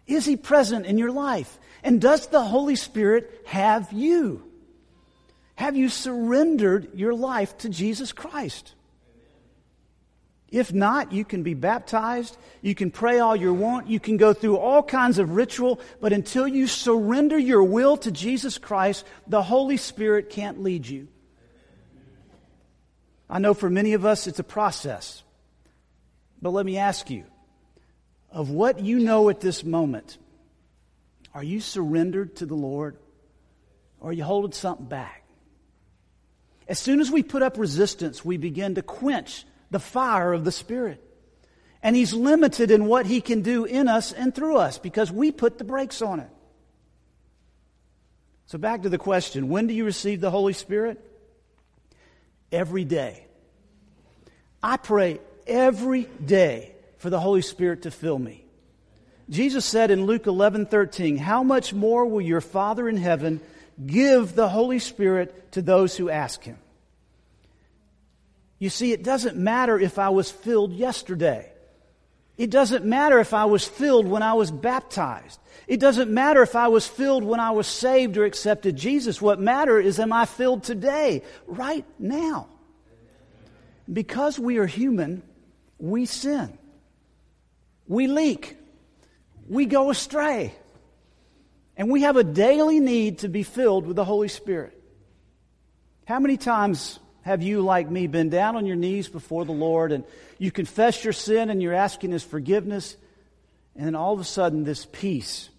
Is 0.08 0.26
He 0.26 0.36
present 0.36 0.88
in 0.88 0.98
your 0.98 1.12
life? 1.12 1.60
And 1.84 2.02
does 2.02 2.26
the 2.26 2.42
Holy 2.42 2.76
Spirit 2.76 3.44
have 3.46 3.94
you? 3.94 4.42
Have 5.54 5.78
you 5.78 5.90
surrendered 5.90 6.96
your 6.96 7.14
life 7.14 7.56
to 7.60 7.70
Jesus 7.70 8.12
Christ? 8.12 8.74
If 10.50 10.74
not, 10.74 11.12
you 11.12 11.24
can 11.24 11.44
be 11.44 11.54
baptized, 11.54 12.36
you 12.64 12.74
can 12.74 12.90
pray 12.90 13.20
all 13.20 13.36
you 13.36 13.54
want, 13.54 13.90
you 13.92 14.00
can 14.00 14.18
go 14.18 14.34
through 14.34 14.58
all 14.58 14.82
kinds 14.82 15.20
of 15.20 15.36
ritual, 15.36 15.80
but 16.02 16.14
until 16.14 16.48
you 16.48 16.66
surrender 16.66 17.38
your 17.38 17.64
will 17.64 17.96
to 17.98 18.12
Jesus 18.12 18.58
Christ, 18.58 19.06
the 19.28 19.44
Holy 19.44 19.78
Spirit 19.78 20.32
can't 20.32 20.64
lead 20.64 20.88
you. 20.88 21.10
I 23.30 23.38
know 23.38 23.54
for 23.54 23.70
many 23.70 23.94
of 23.94 24.04
us 24.04 24.26
it's 24.26 24.40
a 24.40 24.44
process. 24.44 25.22
But 26.42 26.50
let 26.50 26.66
me 26.66 26.80
ask 26.80 27.12
you 27.12 27.26
of 28.36 28.50
what 28.50 28.82
you 28.82 29.00
know 29.00 29.30
at 29.30 29.40
this 29.40 29.64
moment, 29.64 30.18
are 31.34 31.44
you 31.44 31.62
surrendered 31.62 32.36
to 32.36 32.46
the 32.46 32.54
Lord 32.54 32.98
or 34.02 34.10
are 34.10 34.14
you 34.14 34.26
holding 34.26 34.52
something 34.52 34.86
back? 34.86 35.24
As 36.68 36.78
soon 36.78 37.00
as 37.00 37.10
we 37.10 37.24
put 37.24 37.42
up 37.42 37.58
resistance, 37.58 38.26
we 38.26 38.36
begin 38.36 38.76
to 38.76 38.82
quench 38.82 39.46
the 39.72 39.80
fire 39.80 40.34
of 40.34 40.44
the 40.44 40.52
Spirit. 40.52 41.02
And 41.82 41.96
He's 41.96 42.14
limited 42.14 42.72
in 42.72 42.88
what 42.88 43.06
He 43.06 43.22
can 43.22 43.42
do 43.42 43.64
in 43.64 43.88
us 43.88 44.12
and 44.12 44.36
through 44.36 44.58
us 44.58 44.80
because 44.80 45.12
we 45.12 45.32
put 45.32 45.58
the 45.58 45.64
brakes 45.64 46.02
on 46.02 46.20
it. 46.20 46.30
So, 48.48 48.58
back 48.58 48.82
to 48.82 48.90
the 48.90 48.98
question 48.98 49.48
when 49.48 49.68
do 49.68 49.74
you 49.74 49.86
receive 49.86 50.20
the 50.20 50.32
Holy 50.32 50.54
Spirit? 50.54 51.00
Every 52.52 52.84
day. 52.84 53.26
I 54.62 54.78
pray 54.78 55.20
every 55.48 56.04
day 56.04 56.75
for 56.98 57.10
the 57.10 57.20
Holy 57.20 57.42
Spirit 57.42 57.84
to 57.84 57.92
fill 57.92 58.20
me. 58.20 58.46
Jesus 59.30 59.66
said 59.66 59.92
in 59.92 60.06
Luke 60.06 60.28
11 60.28 60.68
13, 60.68 61.18
How 61.18 61.44
much 61.44 61.74
more 61.74 62.06
will 62.06 62.22
your 62.22 62.42
Father 62.42 62.88
in 62.88 62.98
heaven 62.98 63.42
give 63.84 64.36
the 64.36 64.48
Holy 64.48 64.80
Spirit 64.80 65.52
to 65.54 65.62
those 65.62 65.98
who 65.98 66.10
ask 66.10 66.44
him? 66.44 66.58
You 68.60 68.70
see, 68.70 68.92
it 68.92 69.04
doesn't 69.04 69.36
matter 69.36 69.80
if 69.80 70.00
I 70.00 70.10
was 70.10 70.32
filled 70.32 70.74
yesterday. 70.74 71.52
It 72.38 72.50
doesn't 72.50 72.86
matter 72.86 73.20
if 73.20 73.34
I 73.34 73.46
was 73.46 73.66
filled 73.66 74.08
when 74.08 74.22
I 74.22 74.34
was 74.34 74.52
baptized. 74.52 75.40
It 75.68 75.80
doesn't 75.80 76.12
matter 76.12 76.42
if 76.42 76.56
I 76.56 76.68
was 76.68 76.86
filled 76.86 77.24
when 77.24 77.40
I 77.40 77.52
was 77.52 77.66
saved 77.66 78.18
or 78.18 78.26
accepted 78.26 78.76
Jesus. 78.76 79.22
What 79.22 79.40
matters 79.40 79.86
is 79.86 80.00
am 80.00 80.12
I 80.12 80.26
filled 80.26 80.64
today, 80.64 81.24
right 81.48 81.86
now? 81.98 82.50
Because 83.92 84.38
we 84.38 84.58
are 84.58 84.66
human, 84.66 85.24
we 85.80 86.06
sin. 86.06 86.58
We 87.88 88.08
leak. 88.08 88.58
We 89.48 89.66
go 89.66 89.90
astray. 89.90 90.54
And 91.78 91.90
we 91.92 92.02
have 92.02 92.16
a 92.16 92.24
daily 92.24 92.80
need 92.80 93.20
to 93.20 93.28
be 93.28 93.44
filled 93.44 93.86
with 93.86 93.96
the 93.96 94.06
Holy 94.06 94.28
Spirit. 94.28 94.82
How 96.06 96.20
many 96.20 96.38
times 96.38 97.00
have 97.22 97.42
you, 97.42 97.62
like 97.62 97.90
me, 97.90 98.08
been 98.08 98.30
down 98.30 98.56
on 98.56 98.66
your 98.66 98.76
knees 98.76 99.08
before 99.08 99.46
the 99.46 99.52
Lord 99.52 99.92
and 99.92 100.04
you 100.38 100.52
confess 100.52 101.04
your 101.04 101.14
sin 101.14 101.50
and 101.50 101.62
you're 101.62 101.74
asking 101.74 102.12
His 102.12 102.24
forgiveness? 102.24 102.96
And 103.76 103.88
then 103.88 103.96
all 103.96 104.14
of 104.14 104.20
a 104.20 104.26
sudden, 104.26 104.64
this 104.64 104.88
peace 104.92 105.50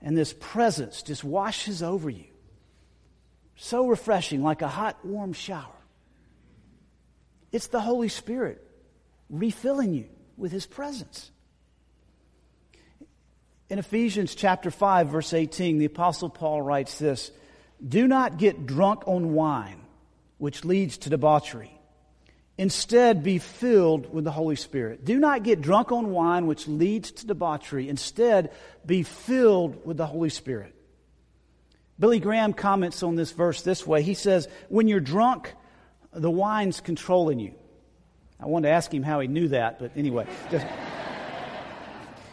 and 0.00 0.16
this 0.16 0.34
presence 0.38 1.02
just 1.02 1.24
washes 1.24 1.82
over 1.82 2.08
you. 2.08 2.26
So 3.56 3.88
refreshing, 3.88 4.44
like 4.44 4.62
a 4.62 4.68
hot, 4.68 5.04
warm 5.04 5.32
shower. 5.32 5.74
It's 7.50 7.66
the 7.68 7.80
Holy 7.80 8.08
Spirit 8.08 8.64
refilling 9.28 9.94
you 9.94 10.06
with 10.36 10.52
His 10.52 10.66
presence. 10.66 11.32
In 13.70 13.78
Ephesians 13.78 14.34
chapter 14.34 14.70
5 14.70 15.08
verse 15.08 15.34
18, 15.34 15.78
the 15.78 15.84
apostle 15.84 16.30
Paul 16.30 16.62
writes 16.62 16.98
this, 16.98 17.30
"Do 17.86 18.08
not 18.08 18.38
get 18.38 18.66
drunk 18.66 19.06
on 19.06 19.34
wine, 19.34 19.80
which 20.38 20.64
leads 20.64 20.96
to 20.98 21.10
debauchery. 21.10 21.78
Instead, 22.56 23.22
be 23.22 23.38
filled 23.38 24.12
with 24.12 24.24
the 24.24 24.32
Holy 24.32 24.56
Spirit. 24.56 25.04
Do 25.04 25.18
not 25.18 25.42
get 25.42 25.60
drunk 25.60 25.92
on 25.92 26.10
wine, 26.12 26.46
which 26.46 26.66
leads 26.66 27.12
to 27.12 27.26
debauchery. 27.26 27.88
Instead, 27.88 28.52
be 28.86 29.02
filled 29.02 29.84
with 29.84 29.98
the 29.98 30.06
Holy 30.06 30.30
Spirit." 30.30 30.74
Billy 31.98 32.20
Graham 32.20 32.54
comments 32.54 33.02
on 33.02 33.16
this 33.16 33.32
verse 33.32 33.60
this 33.60 33.86
way. 33.86 34.02
He 34.02 34.14
says, 34.14 34.48
"When 34.70 34.88
you're 34.88 34.98
drunk, 34.98 35.54
the 36.12 36.30
wine's 36.30 36.80
controlling 36.80 37.38
you." 37.38 37.52
I 38.40 38.46
wanted 38.46 38.68
to 38.68 38.74
ask 38.74 38.94
him 38.94 39.02
how 39.02 39.20
he 39.20 39.28
knew 39.28 39.48
that, 39.48 39.78
but 39.78 39.90
anyway, 39.94 40.26
just 40.50 40.66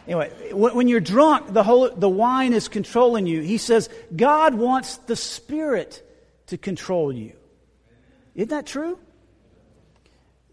Anyway, 0.06 0.30
when 0.52 0.86
you're 0.86 1.00
drunk, 1.00 1.52
the, 1.52 1.64
whole, 1.64 1.90
the 1.90 2.08
wine 2.08 2.52
is 2.52 2.68
controlling 2.68 3.26
you. 3.26 3.42
He 3.42 3.58
says, 3.58 3.88
God 4.14 4.54
wants 4.54 4.98
the 4.98 5.16
Spirit 5.16 6.02
to 6.46 6.56
control 6.56 7.12
you. 7.12 7.32
Isn't 8.36 8.50
that 8.50 8.66
true? 8.66 8.98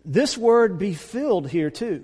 This 0.03 0.37
word 0.37 0.79
be 0.79 0.93
filled 0.93 1.49
here 1.49 1.69
too. 1.69 2.03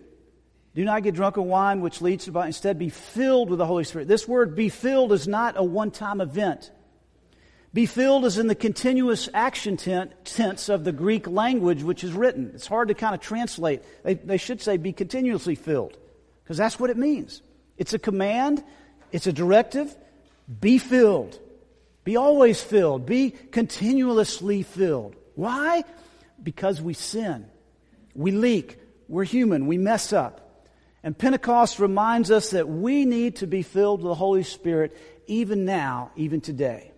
Do 0.76 0.86
not 0.86 1.02
get 1.02 1.16
drunk 1.16 1.38
on 1.40 1.48
wine, 1.48 1.82
which 1.82 2.02
leads 2.02 2.26
to, 2.26 2.40
instead 2.42 2.78
be 2.78 2.90
filled 2.90 3.50
with 3.50 3.58
the 3.58 3.66
Holy 3.66 3.84
Spirit. 3.84 4.08
This 4.08 4.28
word 4.28 4.56
be 4.56 4.70
filled 4.70 5.12
is 5.12 5.28
not 5.28 5.56
a 5.58 5.64
one 5.64 5.90
time 5.90 6.22
event. 6.22 6.72
Be 7.74 7.88
filled 7.88 8.26
is 8.26 8.38
in 8.38 8.48
the 8.48 8.56
continuous 8.56 9.28
action 9.34 9.78
tense 9.78 10.70
of 10.70 10.84
the 10.84 10.92
Greek 10.92 11.28
language 11.28 11.82
which 11.82 12.04
is 12.04 12.14
written. 12.14 12.52
It's 12.54 12.68
hard 12.68 12.88
to 12.90 12.94
kind 12.94 13.16
of 13.16 13.22
translate. 13.22 13.82
They, 14.04 14.14
they 14.14 14.38
should 14.38 14.62
say 14.62 14.78
be 14.78 14.94
continuously 14.94 15.56
filled 15.56 15.98
because 16.50 16.58
that's 16.58 16.80
what 16.80 16.90
it 16.90 16.98
means. 16.98 17.44
It's 17.78 17.94
a 17.94 18.00
command, 18.00 18.64
it's 19.12 19.28
a 19.28 19.32
directive. 19.32 19.96
Be 20.60 20.80
filled. 20.80 21.40
Be 22.04 22.16
always 22.16 22.60
filled. 22.60 23.06
Be 23.06 23.30
continuously 23.30 24.64
filled. 24.64 25.16
Why? 25.36 25.84
Because 26.42 26.82
we 26.82 26.96
sin. 26.96 27.46
We 28.16 28.32
leak. 28.32 28.80
We're 29.08 29.26
human. 29.26 29.68
We 29.68 29.78
mess 29.78 30.12
up. 30.12 30.66
And 31.04 31.16
Pentecost 31.16 31.78
reminds 31.78 32.32
us 32.32 32.50
that 32.50 32.68
we 32.68 33.06
need 33.06 33.36
to 33.38 33.46
be 33.46 33.62
filled 33.62 34.02
with 34.02 34.10
the 34.10 34.16
Holy 34.16 34.42
Spirit 34.42 34.98
even 35.28 35.66
now, 35.66 36.10
even 36.16 36.42
today. 36.42 36.92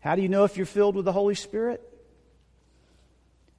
How 0.00 0.16
do 0.16 0.20
you 0.20 0.28
know 0.28 0.44
if 0.44 0.58
you're 0.58 0.66
filled 0.66 0.96
with 0.96 1.06
the 1.06 1.12
Holy 1.12 1.34
Spirit? 1.34 1.82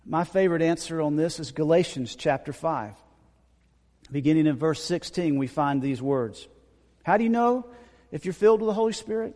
My 0.05 0.25
favorite 0.25 0.61
answer 0.61 1.01
on 1.01 1.15
this 1.15 1.39
is 1.39 1.51
Galatians 1.51 2.15
chapter 2.15 2.53
5. 2.53 2.93
Beginning 4.11 4.47
in 4.47 4.55
verse 4.55 4.83
16, 4.83 5.37
we 5.37 5.47
find 5.47 5.81
these 5.81 6.01
words. 6.01 6.47
How 7.03 7.17
do 7.17 7.23
you 7.23 7.29
know 7.29 7.65
if 8.11 8.25
you're 8.25 8.33
filled 8.33 8.61
with 8.61 8.67
the 8.67 8.73
Holy 8.73 8.93
Spirit? 8.93 9.35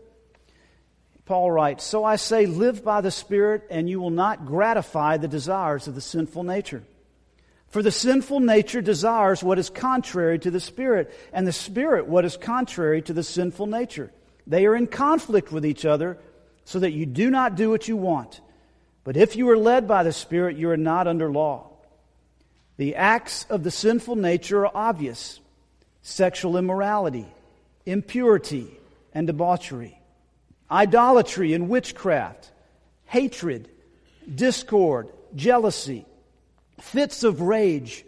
Paul 1.26 1.52
writes, 1.52 1.84
So 1.84 2.04
I 2.04 2.16
say, 2.16 2.46
live 2.46 2.84
by 2.84 3.02
the 3.02 3.12
Spirit, 3.12 3.68
and 3.70 3.90
you 3.90 4.00
will 4.00 4.10
not 4.10 4.46
gratify 4.46 5.18
the 5.18 5.28
desires 5.28 5.88
of 5.88 5.96
the 5.96 6.02
sinful 6.02 6.44
nature. 6.44 6.84
For 7.70 7.82
the 7.82 7.92
sinful 7.92 8.42
nature 8.42 8.82
desires 8.82 9.42
what 9.42 9.58
is 9.58 9.70
contrary 9.70 10.40
to 10.40 10.52
the 10.52 10.60
Spirit, 10.60 11.18
and 11.32 11.48
the 11.48 11.54
Spirit 11.54 12.08
what 12.08 12.26
is 12.26 12.36
contrary 12.36 13.02
to 13.04 13.14
the 13.14 13.24
sinful 13.24 13.68
nature. 13.68 14.12
They 14.46 14.66
are 14.66 14.76
in 14.76 14.88
conflict 14.88 15.52
with 15.52 15.66
each 15.66 15.86
other, 15.86 16.18
so 16.66 16.80
that 16.80 16.92
you 16.92 17.06
do 17.06 17.30
not 17.30 17.56
do 17.56 17.70
what 17.70 17.88
you 17.88 17.96
want. 17.96 18.42
But 19.04 19.18
if 19.18 19.36
you 19.36 19.50
are 19.50 19.58
led 19.58 19.88
by 19.88 20.04
the 20.04 20.14
Spirit, 20.14 20.58
you 20.58 20.70
are 20.70 20.78
not 20.78 21.08
under 21.08 21.32
law. 21.32 21.71
The 22.82 22.96
acts 22.96 23.46
of 23.48 23.62
the 23.62 23.70
sinful 23.70 24.16
nature 24.16 24.66
are 24.66 24.72
obvious. 24.74 25.40
Sexual 26.02 26.58
immorality, 26.58 27.28
impurity, 27.86 28.72
and 29.14 29.28
debauchery, 29.28 30.02
idolatry 30.72 31.54
and 31.54 31.70
witchcraft, 31.70 32.50
hatred, 33.06 33.70
discord, 34.34 35.10
jealousy, 35.36 36.08
fits 36.80 37.24
of 37.24 37.42
rage, 37.42 38.04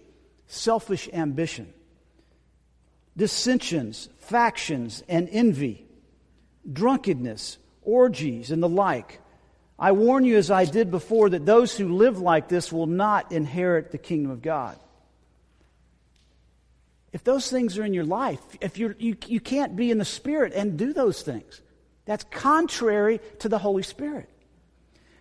selfish 0.47 1.07
ambition, 1.13 1.71
dissensions, 3.15 4.09
factions, 4.21 5.03
and 5.07 5.29
envy, 5.31 5.85
drunkenness, 6.71 7.59
orgies, 7.83 8.49
and 8.49 8.63
the 8.63 8.69
like 8.69 9.19
I 9.77 9.91
warn 9.91 10.23
you, 10.23 10.37
as 10.37 10.51
I 10.51 10.65
did 10.65 10.91
before, 10.91 11.29
that 11.29 11.45
those 11.45 11.75
who 11.75 11.93
live 11.93 12.19
like 12.19 12.47
this 12.47 12.71
will 12.71 12.87
not 12.87 13.31
inherit 13.31 13.91
the 13.91 13.97
kingdom 13.97 14.31
of 14.31 14.41
God. 14.41 14.77
If 17.11 17.23
those 17.23 17.49
things 17.49 17.77
are 17.77 17.85
in 17.85 17.93
your 17.93 18.05
life, 18.05 18.39
if 18.59 18.77
you're, 18.77 18.95
you, 18.97 19.15
you 19.27 19.39
can't 19.39 19.75
be 19.75 19.91
in 19.91 19.99
the 19.99 20.05
Spirit 20.05 20.53
and 20.53 20.77
do 20.77 20.93
those 20.93 21.21
things, 21.21 21.61
that's 22.05 22.23
contrary 22.31 23.19
to 23.39 23.49
the 23.49 23.59
Holy 23.59 23.83
Spirit. 23.83 24.29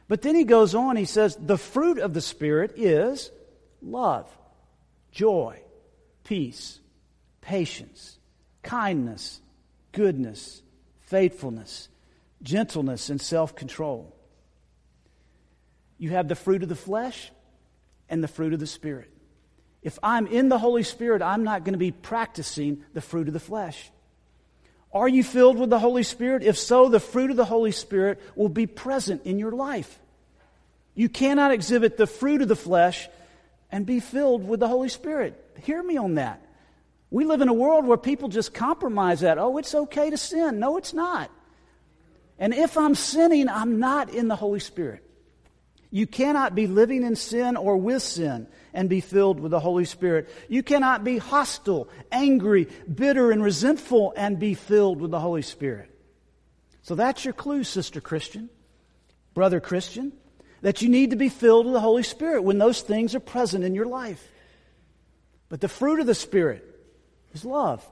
But 0.09 0.23
then 0.23 0.35
he 0.35 0.45
goes 0.45 0.75
on, 0.75 0.97
he 0.97 1.05
says, 1.05 1.37
the 1.37 1.59
fruit 1.59 1.99
of 1.99 2.15
the 2.15 2.21
Spirit 2.21 2.73
is 2.77 3.31
love, 3.83 4.31
joy, 5.11 5.59
peace, 6.25 6.81
patience, 7.41 8.19
kindness, 8.63 9.41
goodness, 9.93 10.63
faithfulness, 11.01 11.89
gentleness, 12.43 13.11
and 13.11 13.21
self 13.21 13.55
control. 13.55 14.15
You 16.03 16.11
have 16.11 16.27
the 16.27 16.35
fruit 16.35 16.65
of 16.65 16.69
the 16.69 16.75
flesh 16.75 17.31
and 18.09 18.25
the 18.25 18.27
fruit 18.27 18.53
of 18.53 18.59
the 18.59 18.67
Spirit. 18.67 19.09
If 19.85 20.01
I'm 20.03 20.27
in 20.27 20.49
the 20.49 20.59
Holy 20.59 20.83
Spirit, 20.83 21.23
I'm 21.23 21.45
not 21.45 21.63
going 21.63 21.75
to 21.75 21.79
be 21.79 21.93
practicing 21.93 22.83
the 22.93 23.01
fruit 23.01 23.29
of 23.29 23.35
the 23.35 23.39
flesh. 23.39 23.89
Are 24.93 25.07
you 25.07 25.23
filled 25.23 25.61
with 25.61 25.71
the 25.71 25.79
Holy 25.79 26.03
Spirit? 26.03 26.43
If 26.43 26.59
so, 26.59 26.89
the 26.89 26.99
fruit 26.99 27.31
of 27.31 27.37
the 27.37 27.45
Holy 27.45 27.71
Spirit 27.71 28.21
will 28.35 28.49
be 28.49 28.67
present 28.67 29.27
in 29.27 29.39
your 29.39 29.53
life. 29.53 30.01
You 30.97 31.09
cannot 31.09 31.53
exhibit 31.53 31.97
the 31.97 32.09
fruit 32.09 32.43
of 32.43 32.49
the 32.49 32.57
flesh 32.57 33.09
and 33.71 33.87
be 33.87 34.01
filled 34.01 34.45
with 34.49 34.59
the 34.59 34.67
Holy 34.67 34.89
Spirit. 34.89 35.41
Hear 35.63 35.81
me 35.81 35.99
on 35.99 36.17
that. 36.17 36.45
We 37.13 37.25
live 37.27 37.43
in 37.43 37.49
a 37.49 37.55
world 37.55 37.87
where 37.87 37.97
people 37.97 38.29
just 38.29 38.53
compromise 38.53 39.21
that. 39.21 39.39
Oh, 39.39 39.57
it's 39.57 39.73
okay 39.73 40.11
to 40.11 40.17
sin. 40.17 40.59
No, 40.59 40.79
it's 40.79 40.95
not. 40.95 41.31
And 42.41 42.53
if 42.53 42.77
I'm 42.77 42.97
sinning, 42.97 43.49
I'm 43.49 43.79
not 43.79 44.11
in 44.11 44.27
the 44.27 44.35
Holy 44.35 44.59
Spirit. 44.59 45.02
You 45.95 46.07
cannot 46.07 46.55
be 46.55 46.67
living 46.67 47.03
in 47.03 47.17
sin 47.17 47.55
or 47.55 47.77
with 47.77 48.03
sin 48.03 48.47
and 48.73 48.89
be 48.89 49.03
filled 49.03 49.39
with 49.39 49.51
the 49.51 49.61
Holy 49.61 49.85
Spirit. 49.85 50.31
You 50.49 50.63
cannot 50.63 51.05
be 51.05 51.19
hostile, 51.19 51.91
angry, 52.11 52.67
bitter, 52.93 53.31
and 53.31 53.43
resentful 53.43 54.15
and 54.17 54.39
be 54.39 54.55
filled 54.55 55.03
with 55.03 55.11
the 55.11 55.21
Holy 55.21 55.43
Spirit. 55.43 55.91
So 56.81 56.95
that's 56.95 57.27
your 57.27 57.35
clue, 57.35 57.63
Sister 57.63 58.01
Christian, 58.01 58.49
Brother 59.35 59.61
Christian, 59.61 60.13
that 60.63 60.81
you 60.81 60.89
need 60.89 61.11
to 61.11 61.17
be 61.17 61.29
filled 61.29 61.67
with 61.67 61.75
the 61.75 61.81
Holy 61.81 62.05
Spirit 62.05 62.43
when 62.43 62.57
those 62.57 62.81
things 62.81 63.15
are 63.15 63.21
present 63.21 63.63
in 63.63 63.75
your 63.75 63.85
life. 63.87 64.27
But 65.51 65.61
the 65.61 65.69
fruit 65.69 66.01
of 66.01 66.07
the 66.07 66.15
Spirit 66.15 66.67
is 67.35 67.45
love, 67.45 67.87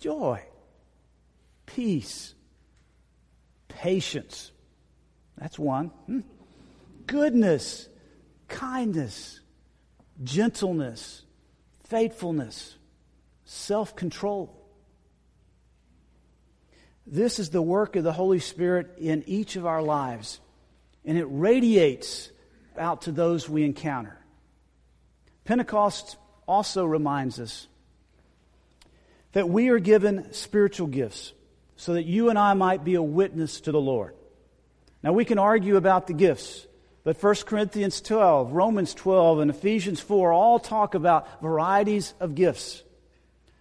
joy, 0.00 0.40
peace, 1.66 2.34
patience. 3.68 4.52
That's 5.36 5.58
one. 5.58 5.88
Hmm 6.06 6.20
goodness, 7.06 7.88
kindness, 8.48 9.40
gentleness, 10.22 11.22
faithfulness, 11.84 12.76
self 13.44 13.96
control. 13.96 14.52
This 17.06 17.38
is 17.38 17.50
the 17.50 17.62
work 17.62 17.94
of 17.96 18.04
the 18.04 18.12
Holy 18.12 18.40
Spirit 18.40 18.98
in 18.98 19.22
each 19.26 19.56
of 19.56 19.64
our 19.64 19.82
lives, 19.82 20.40
and 21.04 21.16
it 21.16 21.26
radiates 21.26 22.30
out 22.76 23.02
to 23.02 23.12
those 23.12 23.48
we 23.48 23.64
encounter. 23.64 24.18
Pentecost 25.44 26.16
also 26.48 26.84
reminds 26.84 27.38
us 27.38 27.68
that 29.32 29.48
we 29.48 29.68
are 29.68 29.78
given 29.78 30.32
spiritual 30.32 30.86
gifts 30.86 31.32
so 31.76 31.94
that 31.94 32.04
you 32.04 32.30
and 32.30 32.38
I 32.38 32.54
might 32.54 32.84
be 32.84 32.94
a 32.94 33.02
witness 33.02 33.60
to 33.62 33.72
the 33.72 33.80
Lord. 33.80 34.14
Now, 35.02 35.12
we 35.12 35.24
can 35.24 35.38
argue 35.38 35.76
about 35.76 36.06
the 36.06 36.14
gifts. 36.14 36.65
But 37.06 37.22
1 37.22 37.34
Corinthians 37.46 38.00
12, 38.00 38.50
Romans 38.50 38.92
12, 38.92 39.38
and 39.38 39.48
Ephesians 39.52 40.00
4 40.00 40.32
all 40.32 40.58
talk 40.58 40.96
about 40.96 41.40
varieties 41.40 42.12
of 42.18 42.34
gifts. 42.34 42.82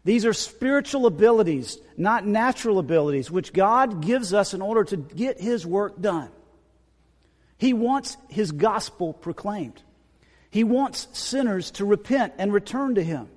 These 0.04 0.26
are 0.26 0.34
spiritual 0.34 1.06
abilities, 1.06 1.78
not 1.96 2.26
natural 2.26 2.80
abilities, 2.80 3.30
which 3.30 3.54
God 3.54 4.02
gives 4.02 4.34
us 4.34 4.56
in 4.56 4.64
order 4.64 4.84
to 4.86 4.98
get 4.98 5.40
His 5.40 5.64
work 5.64 6.02
done. 6.02 6.30
He 7.60 7.72
wants 7.72 8.18
His 8.30 8.52
gospel 8.52 9.14
proclaimed. 9.14 9.80
He 10.50 10.64
wants 10.64 11.08
sinners 11.14 11.70
to 11.72 11.86
repent 11.86 12.34
and 12.40 12.52
return 12.52 12.96
to 12.96 13.04
Him. 13.04 13.28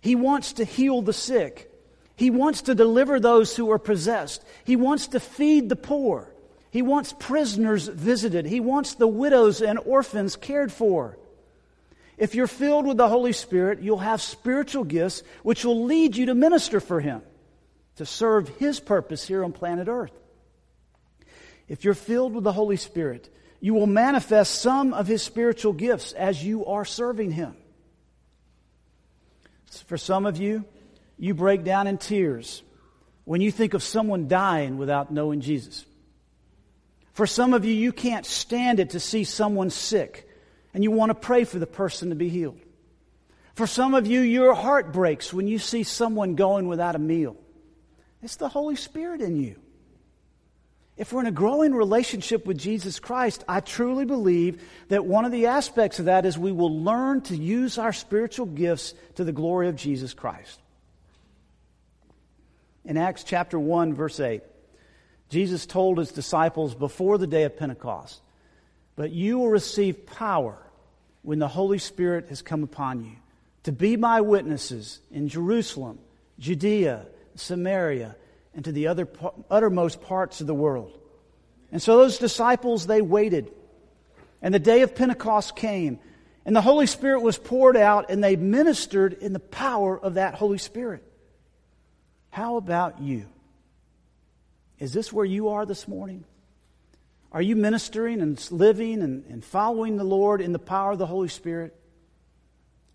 He 0.00 0.14
wants 0.14 0.52
to 0.52 0.64
heal 0.64 1.02
the 1.02 1.12
sick. 1.12 1.72
He 2.14 2.30
wants 2.30 2.62
to 2.62 2.74
deliver 2.76 3.18
those 3.18 3.56
who 3.56 3.72
are 3.72 3.80
possessed. 3.80 4.44
He 4.62 4.76
wants 4.76 5.08
to 5.08 5.18
feed 5.18 5.68
the 5.68 5.74
poor. 5.74 6.33
He 6.74 6.82
wants 6.82 7.14
prisoners 7.16 7.86
visited. 7.86 8.46
He 8.46 8.58
wants 8.58 8.96
the 8.96 9.06
widows 9.06 9.62
and 9.62 9.78
orphans 9.78 10.34
cared 10.34 10.72
for. 10.72 11.16
If 12.18 12.34
you're 12.34 12.48
filled 12.48 12.84
with 12.84 12.96
the 12.96 13.08
Holy 13.08 13.32
Spirit, 13.32 13.80
you'll 13.80 13.98
have 13.98 14.20
spiritual 14.20 14.82
gifts 14.82 15.22
which 15.44 15.64
will 15.64 15.84
lead 15.84 16.16
you 16.16 16.26
to 16.26 16.34
minister 16.34 16.80
for 16.80 16.98
Him, 16.98 17.22
to 17.94 18.04
serve 18.04 18.48
His 18.58 18.80
purpose 18.80 19.24
here 19.24 19.44
on 19.44 19.52
planet 19.52 19.86
Earth. 19.86 20.10
If 21.68 21.84
you're 21.84 21.94
filled 21.94 22.34
with 22.34 22.42
the 22.42 22.52
Holy 22.52 22.76
Spirit, 22.76 23.32
you 23.60 23.72
will 23.72 23.86
manifest 23.86 24.60
some 24.60 24.94
of 24.94 25.06
His 25.06 25.22
spiritual 25.22 25.74
gifts 25.74 26.12
as 26.12 26.44
you 26.44 26.66
are 26.66 26.84
serving 26.84 27.30
Him. 27.30 27.54
For 29.86 29.96
some 29.96 30.26
of 30.26 30.38
you, 30.38 30.64
you 31.20 31.34
break 31.34 31.62
down 31.62 31.86
in 31.86 31.98
tears 31.98 32.64
when 33.24 33.40
you 33.40 33.52
think 33.52 33.74
of 33.74 33.82
someone 33.84 34.26
dying 34.26 34.76
without 34.76 35.12
knowing 35.12 35.40
Jesus. 35.40 35.84
For 37.14 37.26
some 37.26 37.54
of 37.54 37.64
you, 37.64 37.72
you 37.72 37.92
can't 37.92 38.26
stand 38.26 38.80
it 38.80 38.90
to 38.90 39.00
see 39.00 39.24
someone 39.24 39.70
sick 39.70 40.28
and 40.74 40.82
you 40.82 40.90
want 40.90 41.10
to 41.10 41.14
pray 41.14 41.44
for 41.44 41.58
the 41.58 41.66
person 41.66 42.10
to 42.10 42.16
be 42.16 42.28
healed. 42.28 42.58
For 43.54 43.68
some 43.68 43.94
of 43.94 44.06
you, 44.06 44.20
your 44.20 44.52
heart 44.52 44.92
breaks 44.92 45.32
when 45.32 45.46
you 45.46 45.60
see 45.60 45.84
someone 45.84 46.34
going 46.34 46.66
without 46.66 46.96
a 46.96 46.98
meal. 46.98 47.36
It's 48.20 48.36
the 48.36 48.48
Holy 48.48 48.74
Spirit 48.74 49.20
in 49.20 49.36
you. 49.36 49.56
If 50.96 51.12
we're 51.12 51.20
in 51.20 51.26
a 51.26 51.32
growing 51.32 51.74
relationship 51.74 52.46
with 52.46 52.58
Jesus 52.58 52.98
Christ, 52.98 53.44
I 53.48 53.60
truly 53.60 54.04
believe 54.04 54.62
that 54.88 55.04
one 55.04 55.24
of 55.24 55.32
the 55.32 55.46
aspects 55.46 55.98
of 56.00 56.06
that 56.06 56.26
is 56.26 56.36
we 56.36 56.52
will 56.52 56.82
learn 56.82 57.20
to 57.22 57.36
use 57.36 57.78
our 57.78 57.92
spiritual 57.92 58.46
gifts 58.46 58.94
to 59.16 59.24
the 59.24 59.32
glory 59.32 59.68
of 59.68 59.76
Jesus 59.76 60.14
Christ. 60.14 60.60
In 62.84 62.96
Acts 62.96 63.24
chapter 63.24 63.58
1, 63.58 63.94
verse 63.94 64.20
8, 64.20 64.42
Jesus 65.28 65.66
told 65.66 65.98
his 65.98 66.12
disciples 66.12 66.74
before 66.74 67.18
the 67.18 67.26
day 67.26 67.44
of 67.44 67.56
Pentecost, 67.56 68.20
But 68.96 69.10
you 69.10 69.38
will 69.38 69.48
receive 69.48 70.06
power 70.06 70.58
when 71.22 71.38
the 71.38 71.48
Holy 71.48 71.78
Spirit 71.78 72.28
has 72.28 72.42
come 72.42 72.62
upon 72.62 73.04
you 73.04 73.16
to 73.64 73.72
be 73.72 73.96
my 73.96 74.20
witnesses 74.20 75.00
in 75.10 75.28
Jerusalem, 75.28 75.98
Judea, 76.38 77.06
Samaria, 77.34 78.14
and 78.54 78.64
to 78.64 78.72
the 78.72 78.86
other, 78.86 79.08
uttermost 79.50 80.02
parts 80.02 80.40
of 80.40 80.46
the 80.46 80.54
world. 80.54 80.96
And 81.72 81.82
so 81.82 81.98
those 81.98 82.18
disciples, 82.18 82.86
they 82.86 83.00
waited. 83.00 83.50
And 84.40 84.54
the 84.54 84.60
day 84.60 84.82
of 84.82 84.94
Pentecost 84.94 85.56
came, 85.56 85.98
and 86.44 86.54
the 86.54 86.60
Holy 86.60 86.86
Spirit 86.86 87.20
was 87.20 87.38
poured 87.38 87.76
out, 87.76 88.10
and 88.10 88.22
they 88.22 88.36
ministered 88.36 89.14
in 89.14 89.32
the 89.32 89.40
power 89.40 89.98
of 89.98 90.14
that 90.14 90.34
Holy 90.34 90.58
Spirit. 90.58 91.02
How 92.30 92.56
about 92.56 93.00
you? 93.00 93.26
Is 94.84 94.92
this 94.92 95.10
where 95.10 95.24
you 95.24 95.48
are 95.48 95.64
this 95.64 95.88
morning? 95.88 96.24
Are 97.32 97.40
you 97.40 97.56
ministering 97.56 98.20
and 98.20 98.38
living 98.50 99.00
and, 99.00 99.24
and 99.30 99.42
following 99.42 99.96
the 99.96 100.04
Lord 100.04 100.42
in 100.42 100.52
the 100.52 100.58
power 100.58 100.92
of 100.92 100.98
the 100.98 101.06
Holy 101.06 101.28
Spirit? 101.28 101.74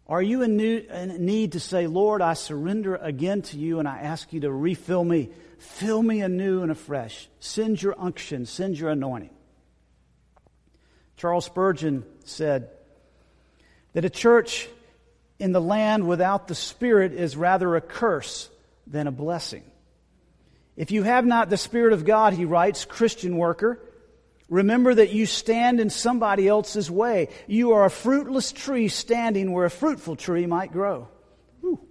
Are 0.05 0.21
you 0.21 0.43
in, 0.43 0.55
new, 0.55 0.77
in 0.77 1.25
need 1.25 1.53
to 1.53 1.59
say, 1.59 1.87
Lord, 1.87 2.21
I 2.21 2.35
surrender 2.35 2.95
again 2.95 3.41
to 3.41 3.57
you 3.57 3.79
and 3.79 3.87
I 3.87 4.01
ask 4.01 4.31
you 4.31 4.41
to 4.41 4.51
refill 4.51 5.03
me? 5.03 5.31
Fill 5.57 6.03
me 6.03 6.21
anew 6.21 6.61
and 6.61 6.71
afresh. 6.71 7.27
Send 7.39 7.81
your 7.81 7.99
unction, 7.99 8.45
send 8.45 8.77
your 8.77 8.91
anointing. 8.91 9.31
Charles 11.17 11.45
Spurgeon 11.45 12.05
said 12.23 12.69
that 13.93 14.05
a 14.05 14.11
church 14.11 14.69
in 15.39 15.53
the 15.53 15.61
land 15.61 16.07
without 16.07 16.47
the 16.47 16.53
Spirit 16.53 17.13
is 17.13 17.35
rather 17.35 17.75
a 17.75 17.81
curse 17.81 18.47
than 18.85 19.07
a 19.07 19.11
blessing. 19.11 19.63
If 20.79 20.91
you 20.91 21.03
have 21.03 21.25
not 21.25 21.49
the 21.49 21.57
Spirit 21.57 21.91
of 21.91 22.05
God, 22.05 22.31
he 22.31 22.45
writes, 22.45 22.85
Christian 22.85 23.35
worker, 23.35 23.81
remember 24.47 24.95
that 24.95 25.11
you 25.11 25.25
stand 25.25 25.81
in 25.81 25.89
somebody 25.89 26.47
else's 26.47 26.89
way. 26.89 27.27
You 27.47 27.73
are 27.73 27.83
a 27.83 27.89
fruitless 27.89 28.53
tree 28.53 28.87
standing 28.87 29.51
where 29.51 29.65
a 29.65 29.69
fruitful 29.69 30.15
tree 30.15 30.45
might 30.45 30.71
grow. 30.71 31.09
Whew. 31.59 31.85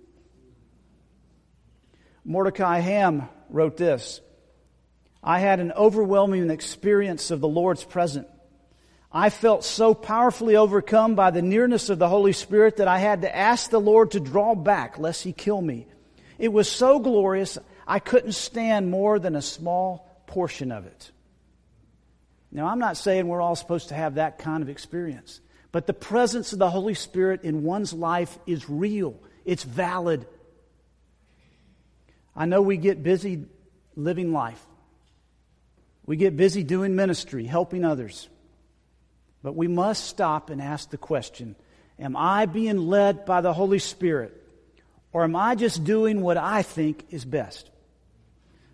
Mordecai 2.25 2.79
Ham 2.79 3.29
wrote 3.51 3.77
this 3.77 4.23
I 5.23 5.41
had 5.41 5.61
an 5.61 5.73
overwhelming 5.73 6.49
experience 6.49 7.31
of 7.31 7.43
the 7.43 7.47
Lord's 7.47 7.85
presence. 7.85 8.27
I 9.13 9.29
felt 9.29 9.65
so 9.65 9.93
powerfully 9.93 10.57
overcome 10.57 11.15
by 11.15 11.31
the 11.31 11.43
nearness 11.43 11.91
of 11.91 11.99
the 11.99 12.09
Holy 12.09 12.33
Spirit 12.33 12.79
that 12.79 12.89
I 12.89 13.01
had 13.01 13.21
to 13.21 13.37
ask 13.37 13.69
the 13.69 13.81
Lord 13.81 14.13
to 14.13 14.21
draw 14.21 14.55
back 14.55 14.99
lest 14.99 15.25
He 15.25 15.35
kill 15.35 15.61
me. 15.61 15.87
It 16.39 16.53
was 16.53 16.71
so 16.71 17.01
glorious, 17.01 17.59
I 17.89 18.01
couldn't 18.01 18.33
stand 18.33 18.91
more 18.91 19.19
than 19.19 19.35
a 19.35 19.41
small 19.41 20.23
portion 20.27 20.71
of 20.71 20.85
it. 20.85 21.11
Now, 22.53 22.67
I'm 22.67 22.79
not 22.79 22.99
saying 22.99 23.27
we're 23.27 23.41
all 23.41 23.57
supposed 23.57 23.89
to 23.89 23.95
have 23.95 24.17
that 24.17 24.39
kind 24.39 24.63
of 24.63 24.69
experience, 24.69 25.41
but 25.73 25.87
the 25.87 25.95
presence 25.95 26.53
of 26.53 26.59
the 26.59 26.69
Holy 26.69 26.93
Spirit 26.93 27.45
in 27.45 27.63
one's 27.63 27.95
life 27.95 28.39
is 28.47 28.69
real, 28.69 29.19
it's 29.47 29.63
valid. 29.63 30.27
I 32.37 32.45
know 32.45 32.61
we 32.61 32.77
get 32.77 33.03
busy 33.03 33.47
living 33.97 34.35
life, 34.35 34.65
we 36.05 36.17
get 36.17 36.37
busy 36.37 36.63
doing 36.63 36.95
ministry, 36.95 37.47
helping 37.47 37.85
others. 37.85 38.29
But 39.43 39.55
we 39.55 39.69
must 39.69 40.05
stop 40.05 40.51
and 40.51 40.61
ask 40.61 40.91
the 40.91 40.99
question 40.99 41.57
Am 41.99 42.17
I 42.17 42.45
being 42.45 42.77
led 42.77 43.25
by 43.25 43.41
the 43.41 43.53
Holy 43.55 43.79
Spirit? 43.79 44.35
Or 45.13 45.25
am 45.25 45.37
I 45.37 45.55
just 45.55 45.85
doing 45.85 46.21
what 46.21 46.37
I 46.37 46.61
think 46.63 47.07
is 47.11 47.25
best? 47.25 47.71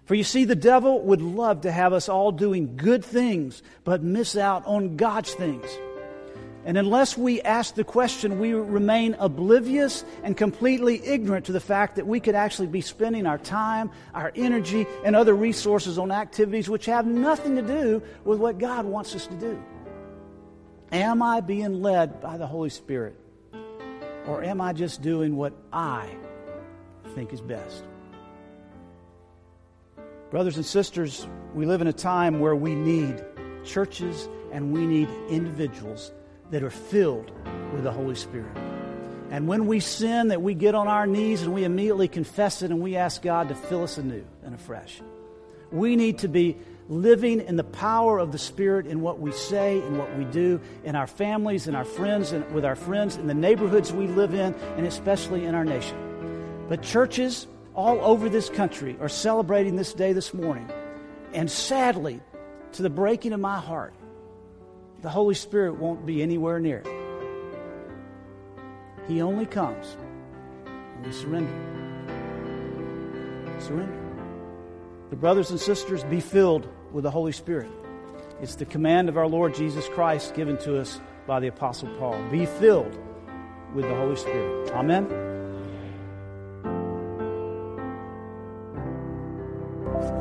For 0.04 0.14
you 0.14 0.24
see, 0.24 0.44
the 0.44 0.54
devil 0.54 1.00
would 1.02 1.22
love 1.22 1.62
to 1.62 1.72
have 1.72 1.92
us 1.92 2.08
all 2.08 2.30
doing 2.30 2.76
good 2.76 3.04
things, 3.04 3.62
but 3.84 4.02
miss 4.02 4.36
out 4.36 4.66
on 4.66 4.96
God's 4.96 5.32
things. 5.32 5.66
And 6.66 6.78
unless 6.78 7.16
we 7.16 7.42
ask 7.42 7.74
the 7.74 7.84
question, 7.84 8.38
we 8.38 8.54
remain 8.54 9.16
oblivious 9.18 10.02
and 10.22 10.34
completely 10.34 11.04
ignorant 11.04 11.46
to 11.46 11.52
the 11.52 11.60
fact 11.60 11.96
that 11.96 12.06
we 12.06 12.20
could 12.20 12.34
actually 12.34 12.68
be 12.68 12.80
spending 12.80 13.26
our 13.26 13.36
time, 13.36 13.90
our 14.14 14.32
energy, 14.34 14.86
and 15.04 15.14
other 15.14 15.34
resources 15.34 15.98
on 15.98 16.10
activities 16.10 16.68
which 16.68 16.86
have 16.86 17.06
nothing 17.06 17.56
to 17.56 17.62
do 17.62 18.02
with 18.24 18.38
what 18.38 18.58
God 18.58 18.86
wants 18.86 19.14
us 19.14 19.26
to 19.26 19.34
do. 19.34 19.62
Am 20.90 21.22
I 21.22 21.40
being 21.40 21.82
led 21.82 22.20
by 22.20 22.38
the 22.38 22.46
Holy 22.46 22.70
Spirit? 22.70 23.18
Or 24.26 24.42
am 24.42 24.60
I 24.60 24.72
just 24.72 25.02
doing 25.02 25.36
what 25.36 25.52
I 25.70 26.08
think 27.14 27.34
is 27.34 27.42
best? 27.42 27.84
Brothers 30.34 30.56
and 30.56 30.66
sisters, 30.66 31.28
we 31.54 31.64
live 31.64 31.80
in 31.80 31.86
a 31.86 31.92
time 31.92 32.40
where 32.40 32.56
we 32.56 32.74
need 32.74 33.24
churches 33.64 34.28
and 34.50 34.72
we 34.72 34.84
need 34.84 35.08
individuals 35.30 36.10
that 36.50 36.64
are 36.64 36.70
filled 36.70 37.30
with 37.72 37.84
the 37.84 37.92
Holy 37.92 38.16
Spirit. 38.16 38.50
And 39.30 39.46
when 39.46 39.68
we 39.68 39.78
sin, 39.78 40.26
that 40.28 40.42
we 40.42 40.54
get 40.54 40.74
on 40.74 40.88
our 40.88 41.06
knees 41.06 41.42
and 41.42 41.54
we 41.54 41.62
immediately 41.62 42.08
confess 42.08 42.62
it 42.62 42.72
and 42.72 42.80
we 42.80 42.96
ask 42.96 43.22
God 43.22 43.48
to 43.50 43.54
fill 43.54 43.84
us 43.84 43.96
anew 43.96 44.24
and 44.42 44.56
afresh. 44.56 45.00
We 45.70 45.94
need 45.94 46.18
to 46.18 46.28
be 46.28 46.56
living 46.88 47.40
in 47.40 47.54
the 47.54 47.62
power 47.62 48.18
of 48.18 48.32
the 48.32 48.38
Spirit 48.38 48.88
in 48.88 49.02
what 49.02 49.20
we 49.20 49.30
say 49.30 49.78
and 49.82 50.00
what 50.00 50.18
we 50.18 50.24
do 50.24 50.60
in 50.82 50.96
our 50.96 51.06
families 51.06 51.68
and 51.68 51.76
our 51.76 51.84
friends 51.84 52.32
and 52.32 52.44
with 52.52 52.64
our 52.64 52.74
friends 52.74 53.14
in 53.14 53.28
the 53.28 53.34
neighborhoods 53.34 53.92
we 53.92 54.08
live 54.08 54.34
in 54.34 54.52
and 54.76 54.84
especially 54.84 55.44
in 55.44 55.54
our 55.54 55.64
nation. 55.64 56.66
But 56.68 56.82
churches 56.82 57.46
all 57.74 58.00
over 58.02 58.28
this 58.28 58.48
country 58.48 58.96
are 59.00 59.08
celebrating 59.08 59.76
this 59.76 59.92
day 59.92 60.12
this 60.12 60.32
morning. 60.32 60.70
And 61.32 61.50
sadly, 61.50 62.20
to 62.72 62.82
the 62.82 62.90
breaking 62.90 63.32
of 63.32 63.40
my 63.40 63.58
heart, 63.58 63.94
the 65.02 65.10
Holy 65.10 65.34
Spirit 65.34 65.76
won't 65.76 66.06
be 66.06 66.22
anywhere 66.22 66.60
near. 66.60 66.82
He 69.08 69.20
only 69.20 69.46
comes 69.46 69.96
when 70.64 71.02
we 71.02 71.12
surrender. 71.12 71.52
Surrender. 73.60 74.00
The 75.10 75.16
brothers 75.16 75.50
and 75.50 75.60
sisters, 75.60 76.02
be 76.04 76.20
filled 76.20 76.68
with 76.92 77.04
the 77.04 77.10
Holy 77.10 77.32
Spirit. 77.32 77.70
It's 78.40 78.56
the 78.56 78.64
command 78.64 79.08
of 79.08 79.16
our 79.16 79.26
Lord 79.26 79.54
Jesus 79.54 79.88
Christ 79.88 80.34
given 80.34 80.58
to 80.58 80.80
us 80.80 81.00
by 81.26 81.40
the 81.40 81.48
Apostle 81.48 81.88
Paul. 81.98 82.20
Be 82.30 82.46
filled 82.46 82.98
with 83.74 83.86
the 83.86 83.94
Holy 83.94 84.16
Spirit. 84.16 84.70
Amen. 84.72 85.33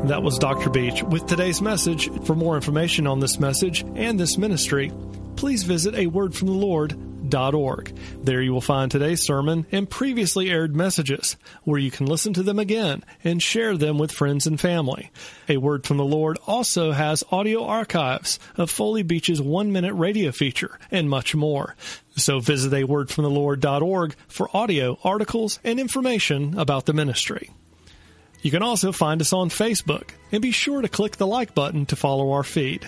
That 0.05 0.21
was 0.21 0.37
Dr. 0.37 0.69
Beach 0.69 1.01
with 1.03 1.25
today's 1.27 1.61
message. 1.61 2.09
For 2.25 2.35
more 2.35 2.55
information 2.55 3.07
on 3.07 3.19
this 3.19 3.39
message 3.39 3.85
and 3.95 4.19
this 4.19 4.37
ministry, 4.37 4.91
please 5.35 5.63
visit 5.63 5.95
a 5.95 6.07
word 6.07 6.35
from 6.35 6.47
the 6.47 6.53
there 8.21 8.41
you 8.41 8.53
will 8.53 8.61
find 8.61 8.91
today's 8.91 9.23
sermon 9.23 9.65
and 9.71 9.89
previously 9.89 10.51
aired 10.51 10.75
messages, 10.75 11.37
where 11.63 11.79
you 11.79 11.89
can 11.89 12.05
listen 12.05 12.33
to 12.33 12.43
them 12.43 12.59
again 12.59 13.03
and 13.23 13.41
share 13.41 13.75
them 13.75 13.97
with 13.97 14.11
friends 14.11 14.45
and 14.45 14.59
family. 14.59 15.09
A 15.49 15.57
Word 15.57 15.85
from 15.85 15.97
the 15.97 16.05
Lord 16.05 16.37
also 16.45 16.91
has 16.91 17.23
audio 17.31 17.65
archives 17.65 18.39
of 18.55 18.69
Foley 18.69 19.03
Beach's 19.03 19.41
one 19.41 19.71
minute 19.71 19.93
radio 19.93 20.31
feature 20.31 20.77
and 20.91 21.09
much 21.09 21.33
more. 21.33 21.75
So 22.15 22.39
visit 22.39 22.73
a 22.73 22.85
wordfromthelord.org 22.85 24.15
for 24.27 24.55
audio, 24.55 24.99
articles, 25.03 25.59
and 25.63 25.79
information 25.79 26.59
about 26.59 26.85
the 26.85 26.93
ministry. 26.93 27.49
You 28.43 28.51
can 28.51 28.61
also 28.61 28.91
find 28.91 29.19
us 29.21 29.33
on 29.33 29.49
Facebook 29.49 30.09
and 30.31 30.39
be 30.41 30.51
sure 30.51 30.81
to 30.81 30.89
click 30.89 31.15
the 31.15 31.25
like 31.25 31.55
button 31.55 31.87
to 31.87 31.95
follow 31.95 32.33
our 32.33 32.43
feed. 32.43 32.87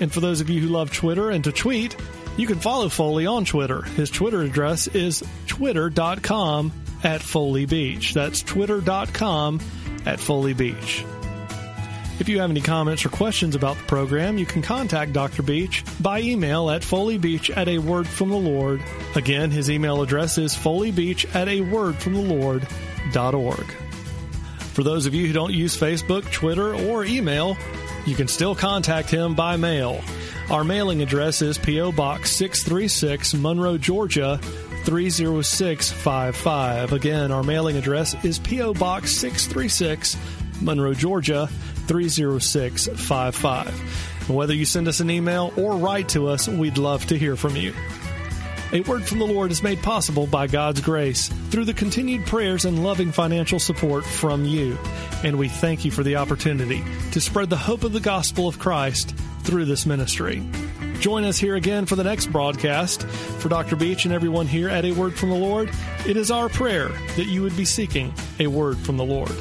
And 0.00 0.12
for 0.12 0.20
those 0.20 0.40
of 0.40 0.48
you 0.48 0.62
who 0.62 0.68
love 0.68 0.90
Twitter 0.92 1.28
and 1.30 1.44
to 1.44 1.52
tweet, 1.52 1.94
you 2.36 2.46
can 2.46 2.58
follow 2.58 2.88
Foley 2.88 3.26
on 3.26 3.44
Twitter. 3.44 3.82
His 3.82 4.10
Twitter 4.10 4.42
address 4.42 4.86
is 4.88 5.22
twitter.com 5.46 6.72
at 7.04 7.22
Foley 7.22 7.66
Beach. 7.66 8.14
That's 8.14 8.42
twitter.com 8.42 9.60
at 10.04 10.20
Foley 10.20 10.54
Beach. 10.54 11.04
If 12.18 12.30
you 12.30 12.40
have 12.40 12.50
any 12.50 12.62
comments 12.62 13.04
or 13.04 13.10
questions 13.10 13.54
about 13.54 13.76
the 13.76 13.84
program, 13.84 14.38
you 14.38 14.46
can 14.46 14.62
contact 14.62 15.12
Dr. 15.12 15.42
Beach 15.42 15.84
by 16.00 16.20
email 16.20 16.70
at 16.70 16.80
foleybeach 16.80 17.54
at 17.54 17.68
a 17.68 17.78
word 17.78 18.08
from 18.08 18.30
the 18.30 18.36
Lord. 18.36 18.82
Again, 19.14 19.50
his 19.50 19.68
email 19.68 20.00
address 20.00 20.38
is 20.38 20.54
foleybeach 20.54 21.34
at 21.34 21.48
a 21.48 21.60
word 21.60 21.96
from 21.96 22.14
the 22.14 22.22
Lord 22.22 22.66
dot 23.12 23.34
org. 23.34 23.66
For 24.72 24.82
those 24.82 25.04
of 25.04 25.14
you 25.14 25.26
who 25.26 25.32
don't 25.34 25.52
use 25.52 25.76
Facebook, 25.76 26.30
Twitter, 26.32 26.74
or 26.74 27.04
email, 27.04 27.56
you 28.06 28.14
can 28.14 28.28
still 28.28 28.54
contact 28.54 29.10
him 29.10 29.34
by 29.34 29.56
mail. 29.56 30.02
Our 30.48 30.62
mailing 30.62 31.02
address 31.02 31.42
is 31.42 31.58
P.O. 31.58 31.90
Box 31.90 32.30
636, 32.30 33.34
Monroe, 33.34 33.78
Georgia 33.78 34.38
30655. 34.84 36.92
Again, 36.92 37.32
our 37.32 37.42
mailing 37.42 37.76
address 37.76 38.14
is 38.24 38.38
P.O. 38.38 38.74
Box 38.74 39.10
636, 39.16 40.16
Monroe, 40.60 40.94
Georgia 40.94 41.48
30655. 41.88 44.30
Whether 44.30 44.54
you 44.54 44.64
send 44.64 44.86
us 44.86 45.00
an 45.00 45.10
email 45.10 45.52
or 45.56 45.78
write 45.78 46.10
to 46.10 46.28
us, 46.28 46.46
we'd 46.46 46.78
love 46.78 47.04
to 47.06 47.18
hear 47.18 47.34
from 47.34 47.56
you. 47.56 47.74
A 48.72 48.82
Word 48.82 49.04
from 49.04 49.18
the 49.18 49.26
Lord 49.26 49.50
is 49.50 49.64
made 49.64 49.82
possible 49.82 50.28
by 50.28 50.46
God's 50.46 50.80
grace 50.80 51.26
through 51.50 51.64
the 51.64 51.74
continued 51.74 52.24
prayers 52.24 52.64
and 52.64 52.84
loving 52.84 53.10
financial 53.10 53.58
support 53.58 54.04
from 54.04 54.44
you. 54.44 54.78
And 55.24 55.38
we 55.38 55.48
thank 55.48 55.84
you 55.84 55.90
for 55.90 56.04
the 56.04 56.14
opportunity 56.16 56.84
to 57.12 57.20
spread 57.20 57.50
the 57.50 57.56
hope 57.56 57.82
of 57.82 57.92
the 57.92 58.00
gospel 58.00 58.46
of 58.46 58.60
Christ 58.60 59.12
through 59.46 59.64
this 59.64 59.86
ministry. 59.86 60.46
Join 61.00 61.24
us 61.24 61.38
here 61.38 61.54
again 61.54 61.86
for 61.86 61.96
the 61.96 62.04
next 62.04 62.26
broadcast. 62.26 63.04
For 63.04 63.48
Dr. 63.48 63.76
Beach 63.76 64.04
and 64.04 64.12
everyone 64.12 64.46
here 64.46 64.68
at 64.68 64.84
A 64.84 64.92
Word 64.92 65.14
from 65.14 65.30
the 65.30 65.36
Lord, 65.36 65.70
it 66.06 66.16
is 66.16 66.30
our 66.30 66.48
prayer 66.48 66.88
that 67.16 67.26
you 67.26 67.42
would 67.42 67.56
be 67.56 67.64
seeking 67.64 68.12
a 68.40 68.46
word 68.46 68.78
from 68.78 68.96
the 68.96 69.04
Lord. 69.04 69.32